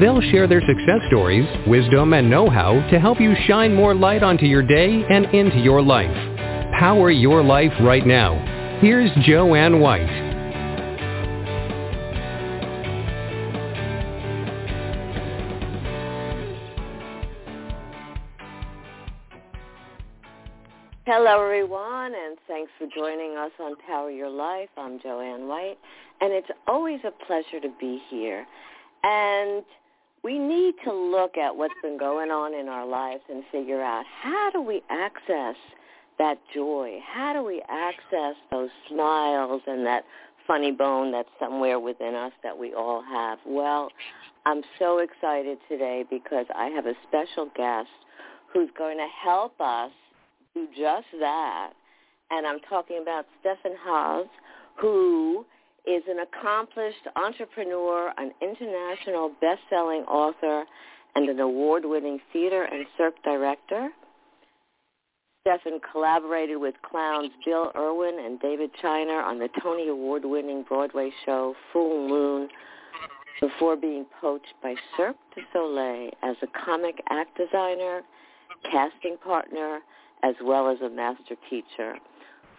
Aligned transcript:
They'll 0.00 0.22
share 0.32 0.48
their 0.48 0.62
success 0.62 1.00
stories, 1.08 1.46
wisdom, 1.66 2.14
and 2.14 2.30
know-how 2.30 2.88
to 2.90 2.98
help 2.98 3.20
you 3.20 3.34
shine 3.46 3.74
more 3.74 3.94
light 3.94 4.22
onto 4.22 4.46
your 4.46 4.62
day 4.62 5.04
and 5.10 5.26
into 5.26 5.58
your 5.58 5.82
life. 5.82 6.10
Power 6.78 7.10
your 7.10 7.44
life 7.44 7.72
right 7.82 8.06
now. 8.06 8.78
Here's 8.80 9.10
Joanne 9.26 9.78
White. 9.78 10.08
Hello, 21.04 21.44
everyone, 21.44 22.14
and 22.14 22.38
thanks 22.48 22.72
for 22.78 22.86
joining 22.86 23.36
us 23.36 23.50
on 23.60 23.74
Power 23.86 24.10
Your 24.10 24.30
Life. 24.30 24.70
I'm 24.78 24.98
Joanne 25.02 25.46
White, 25.46 25.76
and 26.22 26.32
it's 26.32 26.48
always 26.66 27.00
a 27.04 27.10
pleasure 27.26 27.60
to 27.60 27.68
be 27.78 28.00
here. 28.08 28.46
And 29.02 29.64
we 30.22 30.38
need 30.38 30.74
to 30.84 30.92
look 30.92 31.36
at 31.36 31.54
what's 31.54 31.74
been 31.82 31.98
going 31.98 32.30
on 32.30 32.54
in 32.54 32.68
our 32.68 32.86
lives 32.86 33.22
and 33.28 33.42
figure 33.50 33.82
out 33.82 34.04
how 34.22 34.50
do 34.52 34.60
we 34.60 34.82
access 34.90 35.56
that 36.18 36.38
joy? 36.54 36.98
How 37.06 37.32
do 37.32 37.42
we 37.42 37.62
access 37.68 38.36
those 38.50 38.68
smiles 38.88 39.62
and 39.66 39.86
that 39.86 40.04
funny 40.46 40.72
bone 40.72 41.12
that's 41.12 41.28
somewhere 41.38 41.80
within 41.80 42.14
us 42.14 42.32
that 42.42 42.56
we 42.56 42.74
all 42.74 43.02
have? 43.02 43.38
Well, 43.46 43.88
I'm 44.44 44.62
so 44.78 44.98
excited 44.98 45.58
today 45.68 46.04
because 46.08 46.46
I 46.54 46.66
have 46.66 46.86
a 46.86 46.94
special 47.08 47.50
guest 47.56 47.88
who's 48.52 48.68
going 48.76 48.98
to 48.98 49.06
help 49.22 49.58
us 49.60 49.90
do 50.54 50.66
just 50.76 51.06
that. 51.20 51.72
And 52.30 52.46
I'm 52.46 52.60
talking 52.68 52.98
about 53.00 53.26
Stefan 53.40 53.76
Haves, 53.84 54.28
who 54.78 55.44
is 55.86 56.02
an 56.08 56.20
accomplished 56.20 57.06
entrepreneur, 57.16 58.12
an 58.18 58.32
international 58.40 59.32
best-selling 59.40 60.02
author, 60.02 60.64
and 61.14 61.28
an 61.28 61.40
award-winning 61.40 62.20
theater 62.32 62.64
and 62.64 62.86
cirque 62.96 63.20
director. 63.24 63.90
Stefan 65.42 65.80
collaborated 65.90 66.58
with 66.58 66.74
clowns 66.82 67.30
Bill 67.44 67.72
Irwin 67.74 68.18
and 68.24 68.38
David 68.40 68.70
Shiner 68.82 69.20
on 69.20 69.38
the 69.38 69.48
Tony 69.62 69.88
Award-winning 69.88 70.64
Broadway 70.68 71.10
show 71.24 71.54
Fool 71.72 72.08
Moon 72.08 72.48
before 73.40 73.74
being 73.74 74.04
poached 74.20 74.52
by 74.62 74.74
Cirque 74.96 75.16
du 75.34 75.40
Soleil 75.52 76.10
as 76.22 76.36
a 76.42 76.64
comic 76.64 77.02
act 77.08 77.38
designer, 77.38 78.02
casting 78.70 79.16
partner, 79.16 79.80
as 80.22 80.34
well 80.42 80.68
as 80.68 80.78
a 80.82 80.90
master 80.90 81.36
teacher. 81.48 81.94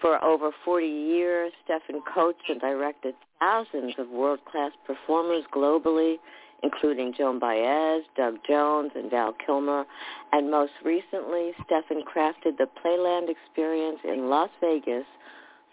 For 0.02 0.24
over 0.24 0.50
40 0.66 0.88
years, 0.88 1.54
Stefan 1.64 2.02
coached 2.12 2.50
and 2.50 2.60
directed 2.60 3.14
thousands 3.40 3.94
of 4.00 4.10
world-class 4.10 4.72
performers 4.88 5.44
globally, 5.54 6.16
including 6.64 7.14
Joan 7.16 7.38
Baez, 7.38 8.02
Doug 8.18 8.36
Jones, 8.48 8.92
and 8.96 9.12
Val 9.12 9.36
Kilmer. 9.46 9.86
And 10.32 10.50
most 10.50 10.74
recently, 10.84 11.52
Stefan 11.66 12.02
crafted 12.04 12.58
the 12.58 12.68
Playland 12.84 13.30
experience 13.30 14.00
in 14.04 14.28
Las 14.28 14.50
Vegas 14.60 15.06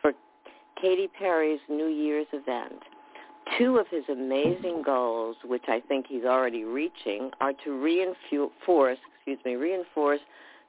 for 0.03 0.13
Katy 0.81 1.09
Perry's 1.19 1.61
New 1.71 1.89
Year's 1.89 2.27
event. 2.33 2.83
Two 3.57 3.79
of 3.79 3.87
his 3.89 4.05
amazing 4.11 4.83
goals, 4.85 5.37
which 5.43 5.65
I 5.69 5.81
think 5.89 6.07
he's 6.07 6.25
already 6.25 6.65
reaching, 6.65 7.31
are 7.41 7.55
to 7.65 7.83
reinforce, 7.83 8.99
excuse 9.17 9.39
me, 9.47 9.55
reinforce 9.57 10.21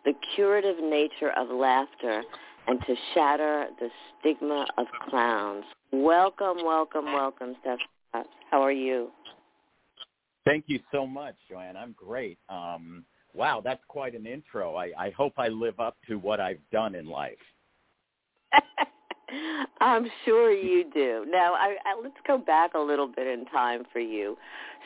the 0.05 0.13
curative 0.33 0.81
nature 0.81 1.31
of 1.31 1.49
laughter 1.49 2.23
and 2.67 2.79
to 2.81 2.95
shatter 3.13 3.67
the 3.79 3.89
stigma 4.19 4.65
of 4.77 4.87
clowns. 5.09 5.65
Welcome, 5.91 6.57
welcome, 6.63 7.05
welcome, 7.05 7.55
Steph. 7.61 7.79
How 8.51 8.61
are 8.61 8.71
you? 8.71 9.09
Thank 10.45 10.65
you 10.67 10.79
so 10.91 11.05
much, 11.05 11.35
Joanne. 11.49 11.77
I'm 11.77 11.93
great. 11.97 12.37
Um, 12.49 13.03
wow, 13.33 13.61
that's 13.63 13.83
quite 13.87 14.15
an 14.15 14.25
intro. 14.25 14.75
I, 14.75 14.91
I 14.97 15.09
hope 15.11 15.33
I 15.37 15.47
live 15.47 15.79
up 15.79 15.97
to 16.07 16.15
what 16.15 16.39
I've 16.39 16.61
done 16.71 16.95
in 16.95 17.07
life. 17.07 17.37
I'm 19.81 20.07
sure 20.25 20.51
you 20.51 20.85
do. 20.91 21.25
Now, 21.29 21.53
I, 21.53 21.75
I, 21.85 22.01
let's 22.01 22.15
go 22.25 22.37
back 22.37 22.73
a 22.73 22.79
little 22.79 23.07
bit 23.07 23.27
in 23.27 23.45
time 23.45 23.83
for 23.93 23.99
you. 23.99 24.37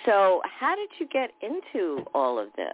So, 0.05 0.41
how 0.59 0.75
did 0.75 0.89
you 0.99 1.07
get 1.07 1.31
into 1.41 2.03
all 2.13 2.37
of 2.39 2.49
this? 2.57 2.73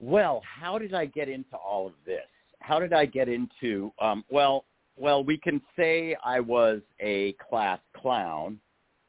Well, 0.00 0.42
how 0.42 0.78
did 0.78 0.94
I 0.94 1.06
get 1.06 1.28
into 1.28 1.56
all 1.56 1.86
of 1.86 1.92
this? 2.06 2.20
How 2.68 2.78
did 2.78 2.92
I 2.92 3.06
get 3.06 3.30
into? 3.30 3.90
Um, 3.98 4.24
well, 4.28 4.66
well, 4.94 5.24
we 5.24 5.38
can 5.38 5.62
say 5.74 6.14
I 6.22 6.38
was 6.38 6.82
a 7.00 7.32
class 7.48 7.80
clown. 7.96 8.60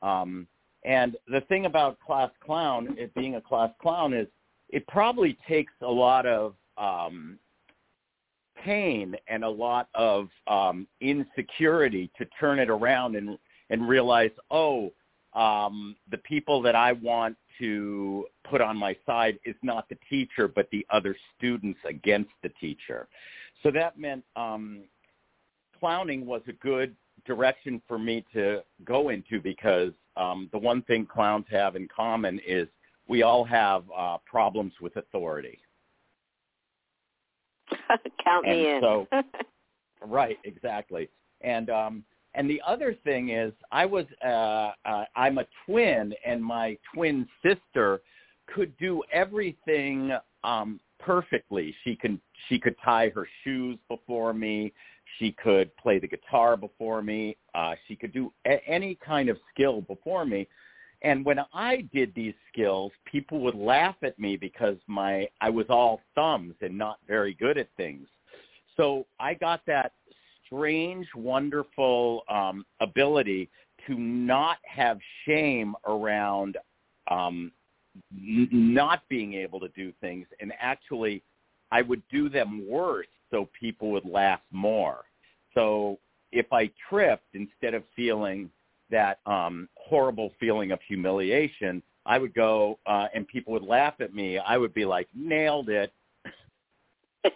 Um, 0.01 0.47
and 0.85 1.17
the 1.27 1.41
thing 1.41 1.65
about 1.65 1.99
class 1.99 2.31
clown, 2.41 2.95
it 2.97 3.13
being 3.15 3.35
a 3.35 3.41
class 3.41 3.69
clown, 3.81 4.13
is 4.13 4.27
it 4.69 4.87
probably 4.87 5.37
takes 5.45 5.73
a 5.81 5.91
lot 5.91 6.25
of 6.25 6.55
um, 6.77 7.37
pain 8.63 9.13
and 9.27 9.43
a 9.43 9.49
lot 9.49 9.89
of 9.93 10.29
um, 10.47 10.87
insecurity 11.01 12.09
to 12.17 12.25
turn 12.39 12.59
it 12.59 12.69
around 12.69 13.17
and 13.17 13.37
and 13.69 13.89
realize, 13.89 14.31
oh, 14.49 14.93
um, 15.33 15.97
the 16.09 16.17
people 16.19 16.61
that 16.61 16.75
I 16.75 16.93
want 16.93 17.35
to 17.59 18.25
put 18.49 18.61
on 18.61 18.77
my 18.77 18.95
side 19.05 19.37
is 19.43 19.55
not 19.61 19.89
the 19.89 19.97
teacher, 20.09 20.47
but 20.47 20.69
the 20.71 20.85
other 20.89 21.15
students 21.37 21.79
against 21.85 22.31
the 22.41 22.49
teacher. 22.61 23.07
So 23.63 23.71
that 23.71 23.99
meant 23.99 24.23
um, 24.35 24.83
clowning 25.79 26.25
was 26.25 26.41
a 26.47 26.53
good 26.53 26.95
direction 27.25 27.81
for 27.87 27.99
me 27.99 28.25
to 28.33 28.63
go 28.85 29.09
into 29.09 29.41
because 29.41 29.91
um, 30.17 30.49
the 30.51 30.57
one 30.57 30.81
thing 30.83 31.05
clowns 31.05 31.45
have 31.49 31.75
in 31.75 31.87
common 31.93 32.39
is 32.45 32.67
we 33.07 33.23
all 33.23 33.43
have 33.43 33.83
uh, 33.95 34.17
problems 34.25 34.73
with 34.81 34.95
authority. 34.95 35.59
Count 38.23 38.47
and 38.47 38.57
me 38.57 38.69
in. 38.71 38.81
so, 38.81 39.07
right, 40.05 40.37
exactly. 40.43 41.09
And 41.41 41.69
um, 41.69 42.03
and 42.35 42.49
the 42.49 42.61
other 42.65 42.95
thing 43.03 43.29
is, 43.29 43.51
I 43.71 43.85
was 43.85 44.05
uh, 44.23 44.71
uh, 44.85 45.05
I'm 45.15 45.39
a 45.39 45.45
twin, 45.65 46.13
and 46.25 46.43
my 46.43 46.77
twin 46.93 47.27
sister 47.43 48.01
could 48.53 48.75
do 48.77 49.03
everything 49.11 50.11
um, 50.43 50.79
perfectly. 50.99 51.75
She 51.83 51.95
can 51.95 52.19
she 52.47 52.59
could 52.59 52.75
tie 52.83 53.09
her 53.09 53.27
shoes 53.43 53.77
before 53.87 54.33
me. 54.33 54.73
She 55.17 55.31
could 55.31 55.75
play 55.77 55.99
the 55.99 56.07
guitar 56.07 56.55
before 56.55 57.01
me. 57.01 57.37
Uh, 57.55 57.75
she 57.87 57.95
could 57.95 58.13
do 58.13 58.31
a- 58.45 58.63
any 58.67 58.95
kind 58.95 59.29
of 59.29 59.37
skill 59.53 59.81
before 59.81 60.25
me. 60.25 60.47
And 61.01 61.25
when 61.25 61.39
I 61.53 61.87
did 61.93 62.13
these 62.13 62.33
skills, 62.51 62.91
people 63.05 63.39
would 63.41 63.55
laugh 63.55 63.95
at 64.03 64.19
me 64.19 64.35
because 64.35 64.77
my 64.87 65.27
I 65.41 65.49
was 65.49 65.65
all 65.69 66.01
thumbs 66.15 66.55
and 66.61 66.77
not 66.77 66.99
very 67.07 67.33
good 67.33 67.57
at 67.57 67.69
things. 67.77 68.07
So 68.75 69.05
I 69.19 69.33
got 69.33 69.61
that 69.67 69.93
strange, 70.45 71.07
wonderful 71.15 72.23
um, 72.29 72.65
ability 72.79 73.49
to 73.87 73.95
not 73.95 74.57
have 74.63 74.99
shame 75.25 75.75
around 75.87 76.57
um, 77.09 77.51
not 78.11 79.01
being 79.09 79.33
able 79.33 79.59
to 79.59 79.69
do 79.69 79.91
things, 80.01 80.27
and 80.39 80.53
actually, 80.59 81.23
I 81.71 81.81
would 81.81 82.01
do 82.11 82.29
them 82.29 82.65
worse 82.67 83.07
so 83.31 83.47
people 83.59 83.91
would 83.91 84.05
laugh 84.05 84.41
more. 84.51 85.05
So 85.53 85.99
if 86.31 86.51
I 86.51 86.71
tripped, 86.89 87.33
instead 87.33 87.73
of 87.73 87.83
feeling 87.95 88.49
that 88.89 89.19
um, 89.25 89.69
horrible 89.75 90.31
feeling 90.39 90.71
of 90.71 90.79
humiliation, 90.87 91.83
I 92.05 92.17
would 92.17 92.33
go 92.33 92.79
uh, 92.87 93.07
and 93.13 93.27
people 93.27 93.53
would 93.53 93.63
laugh 93.63 93.95
at 93.99 94.13
me. 94.13 94.39
I 94.39 94.57
would 94.57 94.73
be 94.73 94.85
like, 94.85 95.07
nailed 95.13 95.69
it. 95.69 95.93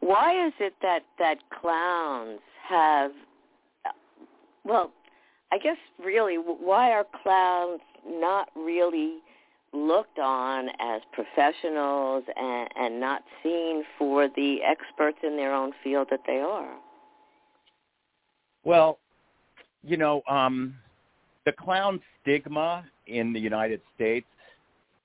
Why 0.00 0.46
is 0.46 0.52
it 0.60 0.74
that 0.80 1.00
that 1.18 1.38
clowns 1.60 2.40
have 2.68 3.10
well, 4.64 4.92
I 5.52 5.58
guess 5.58 5.76
really 6.02 6.36
why 6.36 6.90
are 6.92 7.06
clowns 7.22 7.80
not 8.06 8.48
really 8.54 9.18
looked 9.72 10.18
on 10.18 10.68
as 10.80 11.00
professionals 11.12 12.24
and, 12.36 12.68
and 12.76 13.00
not 13.00 13.22
seen 13.42 13.84
for 13.98 14.28
the 14.34 14.58
experts 14.66 15.18
in 15.22 15.36
their 15.36 15.54
own 15.54 15.72
field 15.82 16.08
that 16.10 16.20
they 16.26 16.38
are? 16.38 16.76
Well, 18.64 18.98
you 19.82 19.96
know, 19.96 20.22
um, 20.28 20.74
the 21.46 21.52
clown 21.52 22.00
stigma 22.20 22.84
in 23.06 23.32
the 23.32 23.40
United 23.40 23.80
States 23.94 24.26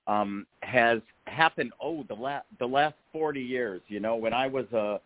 um, 0.07 0.45
has 0.61 0.99
happened. 1.25 1.71
Oh, 1.81 2.03
the 2.07 2.15
last 2.15 2.45
the 2.59 2.65
last 2.65 2.95
forty 3.13 3.41
years. 3.41 3.81
You 3.87 3.99
know, 3.99 4.15
when 4.15 4.33
I 4.33 4.47
was 4.47 4.65
a 4.73 4.99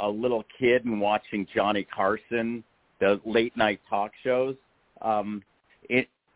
a 0.00 0.08
little 0.08 0.44
kid 0.58 0.84
and 0.84 1.00
watching 1.00 1.46
Johnny 1.52 1.84
Carson, 1.84 2.62
the 3.00 3.20
late 3.24 3.56
night 3.56 3.80
talk 3.90 4.12
shows, 4.22 4.54
um, 5.02 5.42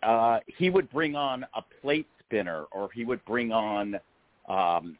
uh, 0.02 0.40
he 0.46 0.70
would 0.70 0.90
bring 0.90 1.14
on 1.14 1.44
a 1.54 1.62
plate 1.80 2.06
spinner, 2.20 2.64
or 2.72 2.90
he 2.92 3.04
would 3.04 3.24
bring 3.24 3.52
on 3.52 3.96
um, 4.48 4.96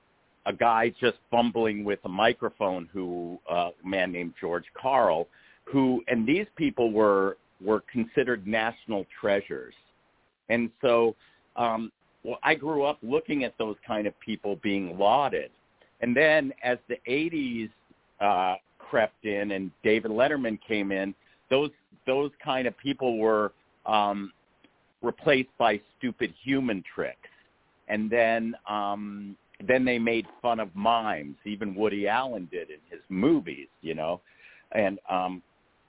a 0.46 0.52
guy 0.52 0.92
just 1.00 1.18
fumbling 1.30 1.84
with 1.84 1.98
a 2.04 2.08
microphone, 2.08 2.88
who 2.92 3.38
uh, 3.50 3.70
a 3.84 3.88
man 3.88 4.12
named 4.12 4.34
George 4.40 4.64
Carl, 4.80 5.28
who 5.64 6.02
and 6.08 6.26
these 6.26 6.46
people 6.56 6.92
were 6.92 7.36
were 7.64 7.82
considered 7.92 8.46
national 8.46 9.06
treasures, 9.20 9.74
and 10.48 10.70
so 10.80 11.14
um, 11.56 11.92
well, 12.24 12.38
I 12.42 12.54
grew 12.54 12.84
up 12.84 12.98
looking 13.02 13.44
at 13.44 13.56
those 13.58 13.76
kind 13.86 14.06
of 14.06 14.18
people 14.20 14.58
being 14.62 14.98
lauded. 14.98 15.50
And 16.00 16.16
then 16.16 16.52
as 16.62 16.78
the 16.88 16.96
80s 17.08 17.70
uh, 18.20 18.56
crept 18.78 19.24
in 19.24 19.52
and 19.52 19.70
David 19.82 20.10
Letterman 20.10 20.58
came 20.66 20.92
in, 20.92 21.14
those 21.50 21.70
those 22.06 22.30
kind 22.44 22.66
of 22.66 22.76
people 22.78 23.18
were 23.18 23.52
um, 23.86 24.32
replaced 25.02 25.50
by 25.58 25.80
stupid 25.98 26.32
human 26.42 26.82
tricks. 26.94 27.18
And 27.88 28.10
then 28.10 28.54
um, 28.68 29.36
then 29.66 29.84
they 29.84 29.98
made 29.98 30.26
fun 30.40 30.60
of 30.60 30.74
mimes. 30.74 31.36
Even 31.44 31.74
Woody 31.74 32.08
Allen 32.08 32.48
did 32.50 32.70
in 32.70 32.78
his 32.90 33.00
movies, 33.08 33.68
you 33.80 33.94
know. 33.94 34.20
And 34.72 34.98
um, 35.10 35.42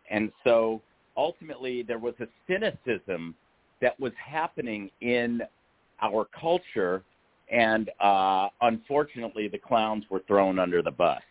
and 0.09 0.31
so 0.43 0.81
ultimately 1.15 1.83
there 1.83 1.99
was 1.99 2.13
a 2.19 2.27
cynicism 2.47 3.35
that 3.81 3.99
was 3.99 4.11
happening 4.23 4.89
in 5.01 5.41
our 6.01 6.27
culture, 6.39 7.03
and 7.51 7.89
uh, 7.99 8.47
unfortunately, 8.61 9.47
the 9.47 9.57
clowns 9.57 10.03
were 10.09 10.21
thrown 10.27 10.59
under 10.59 10.81
the 10.81 10.91
bus. 10.91 11.21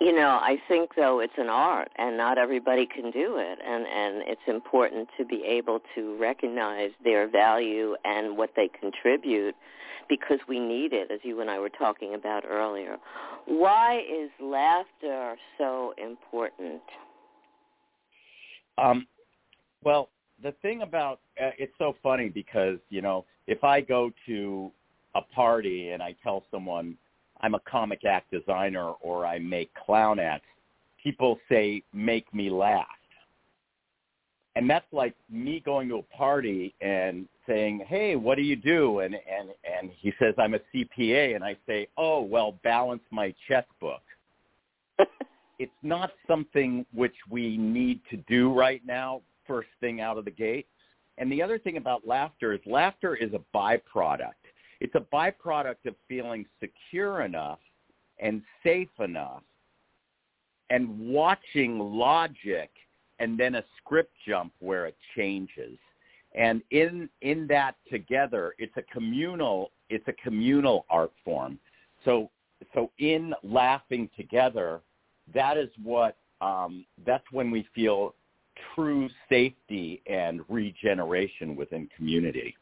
You 0.00 0.12
know, 0.12 0.38
I 0.42 0.56
think 0.68 0.94
though 0.96 1.20
it's 1.20 1.38
an 1.38 1.48
art, 1.48 1.90
and 1.96 2.16
not 2.16 2.38
everybody 2.38 2.86
can 2.86 3.10
do 3.10 3.36
it, 3.36 3.58
and 3.64 3.86
and 3.86 4.22
it's 4.26 4.40
important 4.46 5.08
to 5.18 5.24
be 5.24 5.44
able 5.44 5.80
to 5.94 6.16
recognize 6.18 6.90
their 7.04 7.28
value 7.28 7.94
and 8.04 8.36
what 8.36 8.50
they 8.56 8.68
contribute, 8.68 9.54
because 10.08 10.38
we 10.48 10.58
need 10.58 10.92
it, 10.92 11.10
as 11.10 11.20
you 11.22 11.40
and 11.40 11.50
I 11.50 11.58
were 11.58 11.68
talking 11.68 12.14
about 12.14 12.44
earlier. 12.48 12.96
Why 13.46 14.00
is 14.00 14.30
laughter 14.40 15.36
so 15.58 15.94
important? 16.02 16.82
Um, 18.78 19.06
well, 19.84 20.08
the 20.42 20.52
thing 20.62 20.82
about 20.82 21.20
uh, 21.40 21.50
it's 21.58 21.74
so 21.78 21.94
funny 22.02 22.28
because 22.28 22.78
you 22.88 23.02
know 23.02 23.24
if 23.46 23.62
I 23.62 23.80
go 23.80 24.10
to 24.26 24.72
a 25.14 25.22
party 25.22 25.90
and 25.90 26.02
I 26.02 26.14
tell 26.22 26.44
someone 26.50 26.96
I'm 27.42 27.54
a 27.54 27.60
comic 27.60 28.04
act 28.04 28.30
designer 28.30 28.92
or 29.00 29.26
I 29.26 29.38
make 29.38 29.70
clown 29.74 30.18
acts, 30.18 30.46
people 31.02 31.38
say 31.48 31.82
make 31.92 32.32
me 32.32 32.50
laugh. 32.50 32.86
And 34.54 34.68
that's 34.68 34.86
like 34.92 35.14
me 35.30 35.60
going 35.64 35.88
to 35.88 35.96
a 35.96 36.02
party 36.16 36.74
and 36.82 37.26
saying, 37.46 37.84
"Hey, 37.88 38.16
what 38.16 38.36
do 38.36 38.42
you 38.42 38.54
do?" 38.56 39.00
and 39.00 39.14
and 39.14 39.50
and 39.64 39.90
he 39.96 40.12
says, 40.18 40.34
"I'm 40.36 40.54
a 40.54 40.60
CPA." 40.72 41.34
And 41.34 41.42
I 41.42 41.56
say, 41.66 41.88
"Oh, 41.96 42.20
well, 42.20 42.58
balance 42.62 43.02
my 43.10 43.34
checkbook." 43.48 44.02
it's 45.58 45.72
not 45.82 46.12
something 46.26 46.84
which 46.92 47.14
we 47.30 47.56
need 47.56 48.00
to 48.10 48.18
do 48.28 48.52
right 48.52 48.82
now 48.84 49.22
first 49.46 49.68
thing 49.80 50.00
out 50.00 50.18
of 50.18 50.24
the 50.24 50.30
gate. 50.30 50.66
And 51.18 51.30
the 51.30 51.42
other 51.42 51.58
thing 51.58 51.76
about 51.76 52.06
laughter 52.06 52.52
is 52.52 52.60
laughter 52.66 53.14
is 53.14 53.30
a 53.32 53.40
byproduct. 53.56 54.41
It's 54.82 54.96
a 54.96 55.14
byproduct 55.14 55.86
of 55.86 55.94
feeling 56.08 56.44
secure 56.58 57.22
enough 57.22 57.60
and 58.18 58.42
safe 58.64 58.88
enough 58.98 59.44
and 60.70 60.98
watching 60.98 61.78
logic 61.78 62.68
and 63.20 63.38
then 63.38 63.54
a 63.54 63.64
script 63.78 64.10
jump 64.26 64.52
where 64.58 64.86
it 64.86 64.96
changes. 65.14 65.78
And 66.34 66.62
in 66.72 67.08
in 67.20 67.46
that 67.46 67.76
together, 67.92 68.56
it's 68.58 68.76
a 68.76 68.82
communal 68.92 69.70
it's 69.88 70.08
a 70.08 70.14
communal 70.14 70.84
art 70.90 71.12
form. 71.24 71.60
So 72.04 72.28
so 72.74 72.90
in 72.98 73.34
laughing 73.44 74.10
together, 74.16 74.80
that 75.32 75.56
is 75.56 75.68
what 75.80 76.16
um, 76.40 76.84
that's 77.06 77.30
when 77.30 77.52
we 77.52 77.68
feel 77.72 78.16
true 78.74 79.08
safety 79.28 80.02
and 80.08 80.40
regeneration 80.48 81.54
within 81.54 81.88
community. 81.96 82.56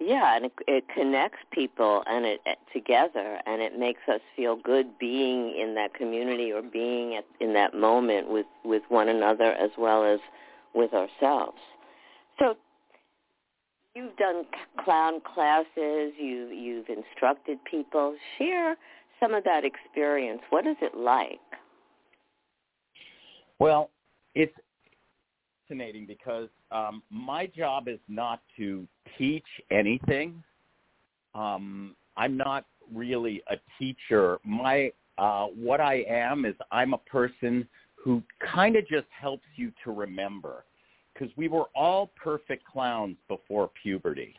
Yeah, 0.00 0.36
and 0.36 0.46
it, 0.46 0.52
it 0.66 0.84
connects 0.94 1.38
people 1.52 2.02
and 2.06 2.24
it, 2.26 2.40
it 2.44 2.58
together, 2.72 3.38
and 3.46 3.62
it 3.62 3.78
makes 3.78 4.00
us 4.08 4.20
feel 4.36 4.56
good 4.56 4.98
being 4.98 5.56
in 5.56 5.74
that 5.76 5.94
community 5.94 6.52
or 6.52 6.62
being 6.62 7.14
at, 7.14 7.24
in 7.40 7.54
that 7.54 7.74
moment 7.74 8.28
with 8.28 8.46
with 8.64 8.82
one 8.88 9.08
another 9.08 9.52
as 9.52 9.70
well 9.78 10.04
as 10.04 10.18
with 10.74 10.92
ourselves. 10.92 11.58
So, 12.38 12.56
you've 13.94 14.16
done 14.16 14.44
clown 14.84 15.20
classes, 15.20 16.12
you 16.18 16.48
you've 16.48 16.88
instructed 16.88 17.58
people. 17.64 18.16
Share 18.36 18.76
some 19.20 19.32
of 19.32 19.44
that 19.44 19.64
experience. 19.64 20.42
What 20.50 20.66
is 20.66 20.76
it 20.82 20.96
like? 20.96 21.38
Well, 23.60 23.90
it's 24.34 24.54
fascinating 25.66 26.06
because 26.06 26.48
um, 26.70 27.02
my 27.10 27.46
job 27.46 27.88
is 27.88 27.98
not 28.08 28.40
to 28.56 28.86
teach 29.18 29.46
anything. 29.70 30.42
Um, 31.34 31.96
I'm 32.16 32.36
not 32.36 32.66
really 32.92 33.42
a 33.48 33.56
teacher. 33.78 34.38
My 34.44 34.92
uh, 35.18 35.46
what 35.46 35.80
I 35.80 36.04
am 36.08 36.44
is 36.44 36.54
I'm 36.72 36.94
a 36.94 36.98
person 36.98 37.66
who 37.94 38.22
kind 38.54 38.76
of 38.76 38.86
just 38.88 39.06
helps 39.18 39.44
you 39.56 39.72
to 39.84 39.92
remember 39.92 40.64
because 41.12 41.34
we 41.36 41.48
were 41.48 41.66
all 41.74 42.10
perfect 42.16 42.64
clowns 42.66 43.16
before 43.28 43.70
puberty. 43.80 44.34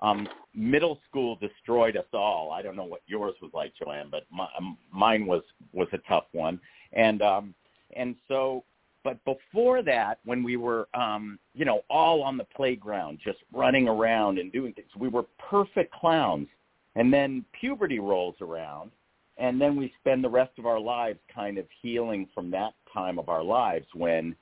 Um, 0.00 0.28
middle 0.54 1.00
school 1.08 1.36
destroyed 1.36 1.96
us 1.96 2.04
all. 2.12 2.52
I 2.52 2.60
don't 2.60 2.76
know 2.76 2.84
what 2.84 3.00
yours 3.06 3.34
was 3.40 3.50
like, 3.54 3.72
Joanne, 3.82 4.08
but 4.10 4.24
my, 4.30 4.46
um, 4.58 4.76
mine 4.92 5.26
was 5.26 5.42
was 5.72 5.88
a 5.92 5.98
tough 6.08 6.26
one. 6.32 6.60
And 6.92 7.22
um, 7.22 7.54
and 7.96 8.14
so 8.28 8.62
but 9.06 9.24
before 9.24 9.82
that, 9.82 10.18
when 10.24 10.42
we 10.42 10.56
were, 10.56 10.88
um, 10.92 11.38
you 11.54 11.64
know, 11.64 11.82
all 11.88 12.24
on 12.24 12.36
the 12.36 12.46
playground, 12.56 13.20
just 13.22 13.38
running 13.52 13.86
around 13.86 14.36
and 14.36 14.50
doing 14.50 14.72
things, 14.72 14.88
we 14.98 15.06
were 15.06 15.24
perfect 15.38 15.94
clowns. 15.94 16.48
And 16.96 17.12
then 17.12 17.44
puberty 17.52 18.00
rolls 18.00 18.34
around, 18.40 18.90
and 19.36 19.60
then 19.60 19.76
we 19.76 19.92
spend 20.00 20.24
the 20.24 20.28
rest 20.28 20.58
of 20.58 20.66
our 20.66 20.80
lives 20.80 21.20
kind 21.32 21.56
of 21.56 21.66
healing 21.80 22.26
from 22.34 22.50
that 22.50 22.74
time 22.92 23.20
of 23.20 23.28
our 23.28 23.44
lives 23.44 23.86
when, 23.94 24.34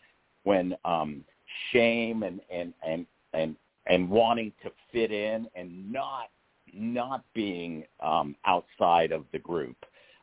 when 0.44 0.74
um, 0.86 1.24
shame 1.70 2.22
and 2.22 2.40
and 2.50 2.72
and 2.86 3.04
and 3.34 3.56
and 3.86 4.08
wanting 4.08 4.50
to 4.62 4.70
fit 4.92 5.12
in 5.12 5.46
and 5.54 5.92
not 5.92 6.30
not 6.72 7.22
being 7.34 7.84
um, 8.00 8.34
outside 8.46 9.12
of 9.12 9.26
the 9.32 9.38
group. 9.40 9.76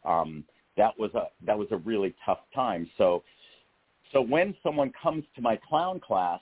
Um, 0.03 0.45
that 0.77 0.98
was 0.98 1.13
a 1.13 1.27
that 1.45 1.57
was 1.57 1.67
a 1.71 1.77
really 1.77 2.15
tough 2.25 2.39
time. 2.55 2.89
So 2.98 3.24
so 4.12 4.22
when 4.22 4.56
someone 4.63 4.91
comes 5.01 5.24
to 5.36 5.41
my 5.41 5.58
clown 5.68 6.00
class, 6.00 6.39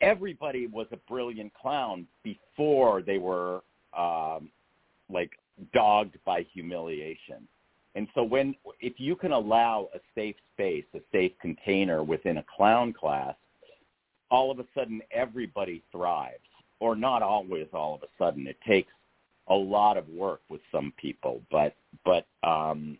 everybody 0.00 0.66
was 0.66 0.86
a 0.92 0.96
brilliant 1.08 1.52
clown 1.54 2.06
before 2.22 3.02
they 3.02 3.18
were 3.18 3.62
um, 3.96 4.50
like 5.10 5.30
dogged 5.72 6.16
by 6.24 6.46
humiliation. 6.52 7.46
And 7.94 8.08
so 8.14 8.22
when 8.22 8.54
if 8.80 8.94
you 8.98 9.16
can 9.16 9.32
allow 9.32 9.88
a 9.94 9.98
safe 10.14 10.36
space, 10.54 10.84
a 10.94 11.00
safe 11.12 11.32
container 11.40 12.02
within 12.02 12.38
a 12.38 12.44
clown 12.56 12.92
class, 12.92 13.34
all 14.30 14.50
of 14.50 14.58
a 14.58 14.64
sudden 14.74 15.02
everybody 15.10 15.82
thrives. 15.92 16.38
Or 16.80 16.96
not 16.96 17.22
always 17.22 17.68
all 17.72 17.94
of 17.94 18.02
a 18.02 18.08
sudden. 18.18 18.48
It 18.48 18.56
takes 18.66 18.90
a 19.48 19.54
lot 19.54 19.96
of 19.96 20.08
work 20.08 20.40
with 20.48 20.60
some 20.72 20.92
people, 20.96 21.40
but 21.48 21.76
but 22.04 22.26
um 22.42 22.98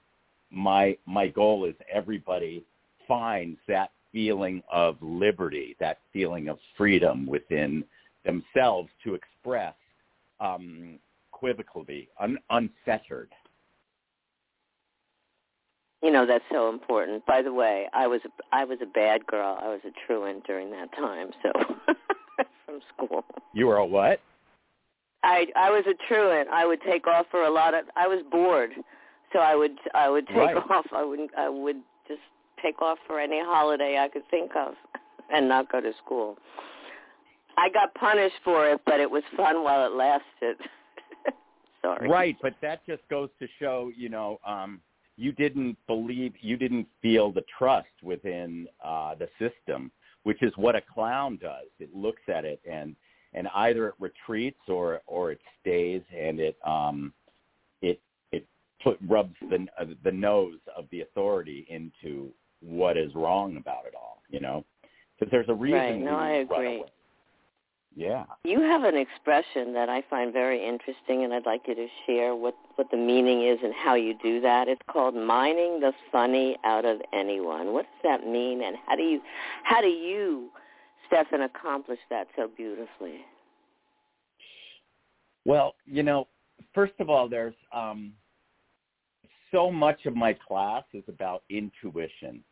my 0.53 0.97
my 1.07 1.27
goal 1.27 1.65
is 1.65 1.75
everybody 1.93 2.65
finds 3.13 3.59
that 3.69 3.91
feeling 4.11 4.63
of 4.73 4.97
liberty, 5.03 5.77
that 5.81 5.99
feeling 6.15 6.49
of 6.49 6.59
freedom 6.79 7.27
within 7.27 7.85
themselves 8.25 8.89
to 9.05 9.15
express 9.15 9.75
um, 10.41 10.99
equivocally, 11.31 12.09
un- 12.19 12.39
unfettered. 12.49 13.31
You 16.03 16.11
know 16.11 16.27
that's 16.27 16.45
so 16.51 16.71
important. 16.71 17.25
By 17.27 17.43
the 17.43 17.53
way, 17.53 17.87
I 17.93 18.07
was 18.07 18.23
a, 18.25 18.57
I 18.57 18.65
was 18.65 18.79
a 18.83 18.87
bad 18.87 19.27
girl. 19.27 19.59
I 19.63 19.69
was 19.69 19.81
a 19.85 19.93
truant 20.07 20.45
during 20.47 20.71
that 20.71 20.91
time. 20.97 21.31
So 21.43 21.53
from 22.67 22.81
school. 22.97 23.25
You 23.53 23.67
were 23.67 23.77
a 23.77 23.87
what? 23.87 24.21
I 25.23 25.47
I 25.55 25.71
was 25.71 25.85
a 25.87 25.95
truant. 26.09 26.49
I 26.49 26.67
would 26.67 26.81
take 26.83 27.07
off 27.07 27.27
for 27.31 27.45
a 27.45 27.51
lot 27.51 27.75
of. 27.75 27.85
I 27.95 28.09
was 28.09 28.25
bored, 28.33 28.71
so 29.33 29.39
I 29.39 29.55
would 29.55 29.77
I 29.95 30.09
would 30.09 30.27
take 30.29 30.37
right. 30.37 30.57
off. 30.71 30.87
I 30.93 31.05
wouldn't. 31.05 31.31
I 31.37 31.49
would 31.49 31.77
take 32.63 32.81
off 32.81 32.99
for 33.07 33.21
any 33.21 33.41
holiday 33.41 33.99
I 33.99 34.09
could 34.09 34.29
think 34.31 34.53
of 34.57 34.75
and 35.33 35.49
not 35.49 35.71
go 35.71 35.81
to 35.81 35.93
school. 36.05 36.37
I 37.57 37.69
got 37.69 37.95
punished 37.95 38.37
for 38.45 38.69
it, 38.71 38.81
but 38.87 39.01
it 39.01 39.11
was 39.11 39.23
fun 39.37 39.63
while 39.63 39.87
it 39.87 39.93
lasted. 39.93 40.57
Sorry. 41.83 42.09
Right, 42.09 42.37
but 42.41 42.55
that 42.63 42.87
just 42.87 43.03
goes 43.11 43.29
to 43.41 43.47
show, 43.59 43.91
you 43.97 44.09
know, 44.09 44.41
um, 44.47 44.81
you 45.17 45.33
didn't 45.33 45.77
believe, 45.87 46.33
you 46.41 46.57
didn't 46.57 46.87
feel 47.03 47.31
the 47.31 47.45
trust 47.59 47.89
within 48.03 48.67
uh, 48.83 49.15
the 49.17 49.29
system, 49.39 49.91
which 50.23 50.43
is 50.43 50.53
what 50.57 50.75
a 50.77 50.81
clown 50.81 51.39
does. 51.41 51.67
It 51.79 51.95
looks 51.95 52.23
at 52.29 52.45
it 52.45 52.61
and 52.71 52.97
and 53.35 53.49
either 53.55 53.89
it 53.89 53.95
retreats 53.99 54.61
or 54.69 55.01
or 55.07 55.33
it 55.33 55.41
stays 55.61 56.03
and 56.17 56.39
it 56.39 56.57
um, 56.67 57.13
it 57.81 58.01
it 58.31 58.47
put 58.83 58.99
rubs 59.09 59.35
the 59.51 59.67
uh, 59.81 59.85
the 60.05 60.13
nose 60.13 60.59
of 60.77 60.87
the 60.91 61.01
authority 61.01 61.67
into 61.69 62.31
what 62.63 62.97
is 62.97 63.15
wrong 63.15 63.57
about 63.57 63.85
it 63.87 63.95
all. 63.95 64.23
You 64.31 64.41
know, 64.41 64.65
because 65.19 65.31
there's 65.31 65.49
a 65.49 65.55
reason. 65.55 65.79
Right. 65.79 66.01
No, 66.01 66.17
I 66.17 66.31
agree. 66.31 66.85
Yeah. 67.95 68.25
You 68.45 68.61
have 68.61 68.85
an 68.85 68.97
expression 68.97 69.75
that 69.75 69.91
I 69.91 70.03
find 70.09 70.33
very 70.33 70.67
interesting, 70.67 71.25
and 71.25 71.35
I'd 71.35 71.45
like 71.45 71.63
you 71.67 71.75
to 71.75 71.87
share 72.07 72.35
what 72.35 72.55
what 72.77 72.91
the 72.91 72.97
meaning 72.97 73.47
is 73.47 73.59
and 73.63 73.75
how 73.75 73.95
you 73.95 74.15
do 74.23 74.41
that. 74.41 74.69
It's 74.69 74.81
called 74.91 75.15
mining 75.15 75.81
the 75.81 75.93
funny 76.11 76.57
out 76.65 76.85
of 76.87 77.01
anyone. 77.13 77.73
What 77.73 77.83
does 77.83 78.03
that 78.05 78.27
mean, 78.27 78.63
and 78.63 78.77
how 78.87 78.97
do 78.97 79.03
you 79.03 79.21
how 79.65 79.83
do 79.83 79.89
you, 79.89 80.49
Stefan, 81.07 81.43
accomplish 81.43 81.99
that 82.09 82.29
so 82.35 82.49
beautifully? 82.57 83.21
Well, 85.45 85.75
you 85.85 86.03
know, 86.03 86.29
first 86.75 86.95
of 86.99 87.11
all, 87.11 87.29
there's 87.29 87.55
um, 87.75 88.13
so 89.51 89.71
much 89.71 90.07
of 90.07 90.17
my 90.17 90.33
class 90.33 90.85
is 90.95 91.05
about 91.09 91.43
intuition. 91.51 92.43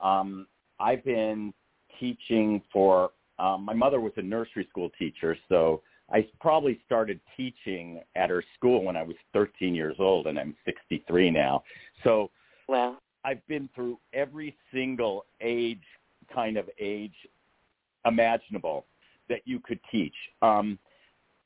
Um, 0.00 0.46
I've 0.78 1.04
been 1.04 1.52
teaching 1.98 2.62
for 2.72 3.10
um, 3.38 3.64
my 3.64 3.74
mother 3.74 4.00
was 4.00 4.12
a 4.16 4.22
nursery 4.22 4.66
school 4.70 4.90
teacher, 4.98 5.36
so 5.48 5.82
I 6.10 6.26
probably 6.40 6.80
started 6.86 7.20
teaching 7.36 8.00
at 8.14 8.30
her 8.30 8.44
school 8.56 8.84
when 8.84 8.96
I 8.96 9.02
was 9.02 9.16
13 9.32 9.74
years 9.74 9.96
old, 9.98 10.26
and 10.26 10.38
I'm 10.38 10.54
63 10.64 11.30
now. 11.30 11.62
So 12.04 12.30
well, 12.68 12.98
I've 13.24 13.46
been 13.46 13.68
through 13.74 13.98
every 14.12 14.56
single 14.72 15.26
age, 15.40 15.82
kind 16.32 16.56
of 16.56 16.70
age 16.78 17.14
imaginable 18.04 18.86
that 19.28 19.40
you 19.44 19.60
could 19.60 19.80
teach. 19.90 20.14
Um, 20.42 20.78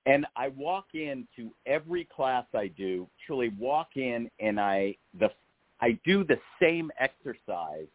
and 0.07 0.26
I 0.37 0.49
walk 0.49 0.87
into 0.95 1.52
every 1.66 2.04
class 2.04 2.45
I 2.54 2.69
do, 2.69 3.09
truly 3.26 3.50
walk 3.59 3.97
in 3.97 4.30
and 4.40 4.61
I 4.61 4.97
the 5.19 5.30
I 5.80 5.99
do 6.04 6.25
the 6.25 6.38
same 6.61 6.90
exercise 6.99 7.87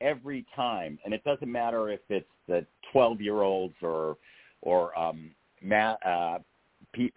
every 0.00 0.44
time, 0.54 0.98
and 1.04 1.12
it 1.14 1.22
doesn't 1.24 1.50
matter 1.50 1.90
if 1.90 2.00
it's 2.08 2.26
the 2.48 2.66
12 2.92 3.20
year 3.20 3.42
olds 3.42 3.74
or 3.82 4.16
or 4.62 4.98
um, 4.98 5.30
ma- 5.62 5.96
uh, 6.04 6.38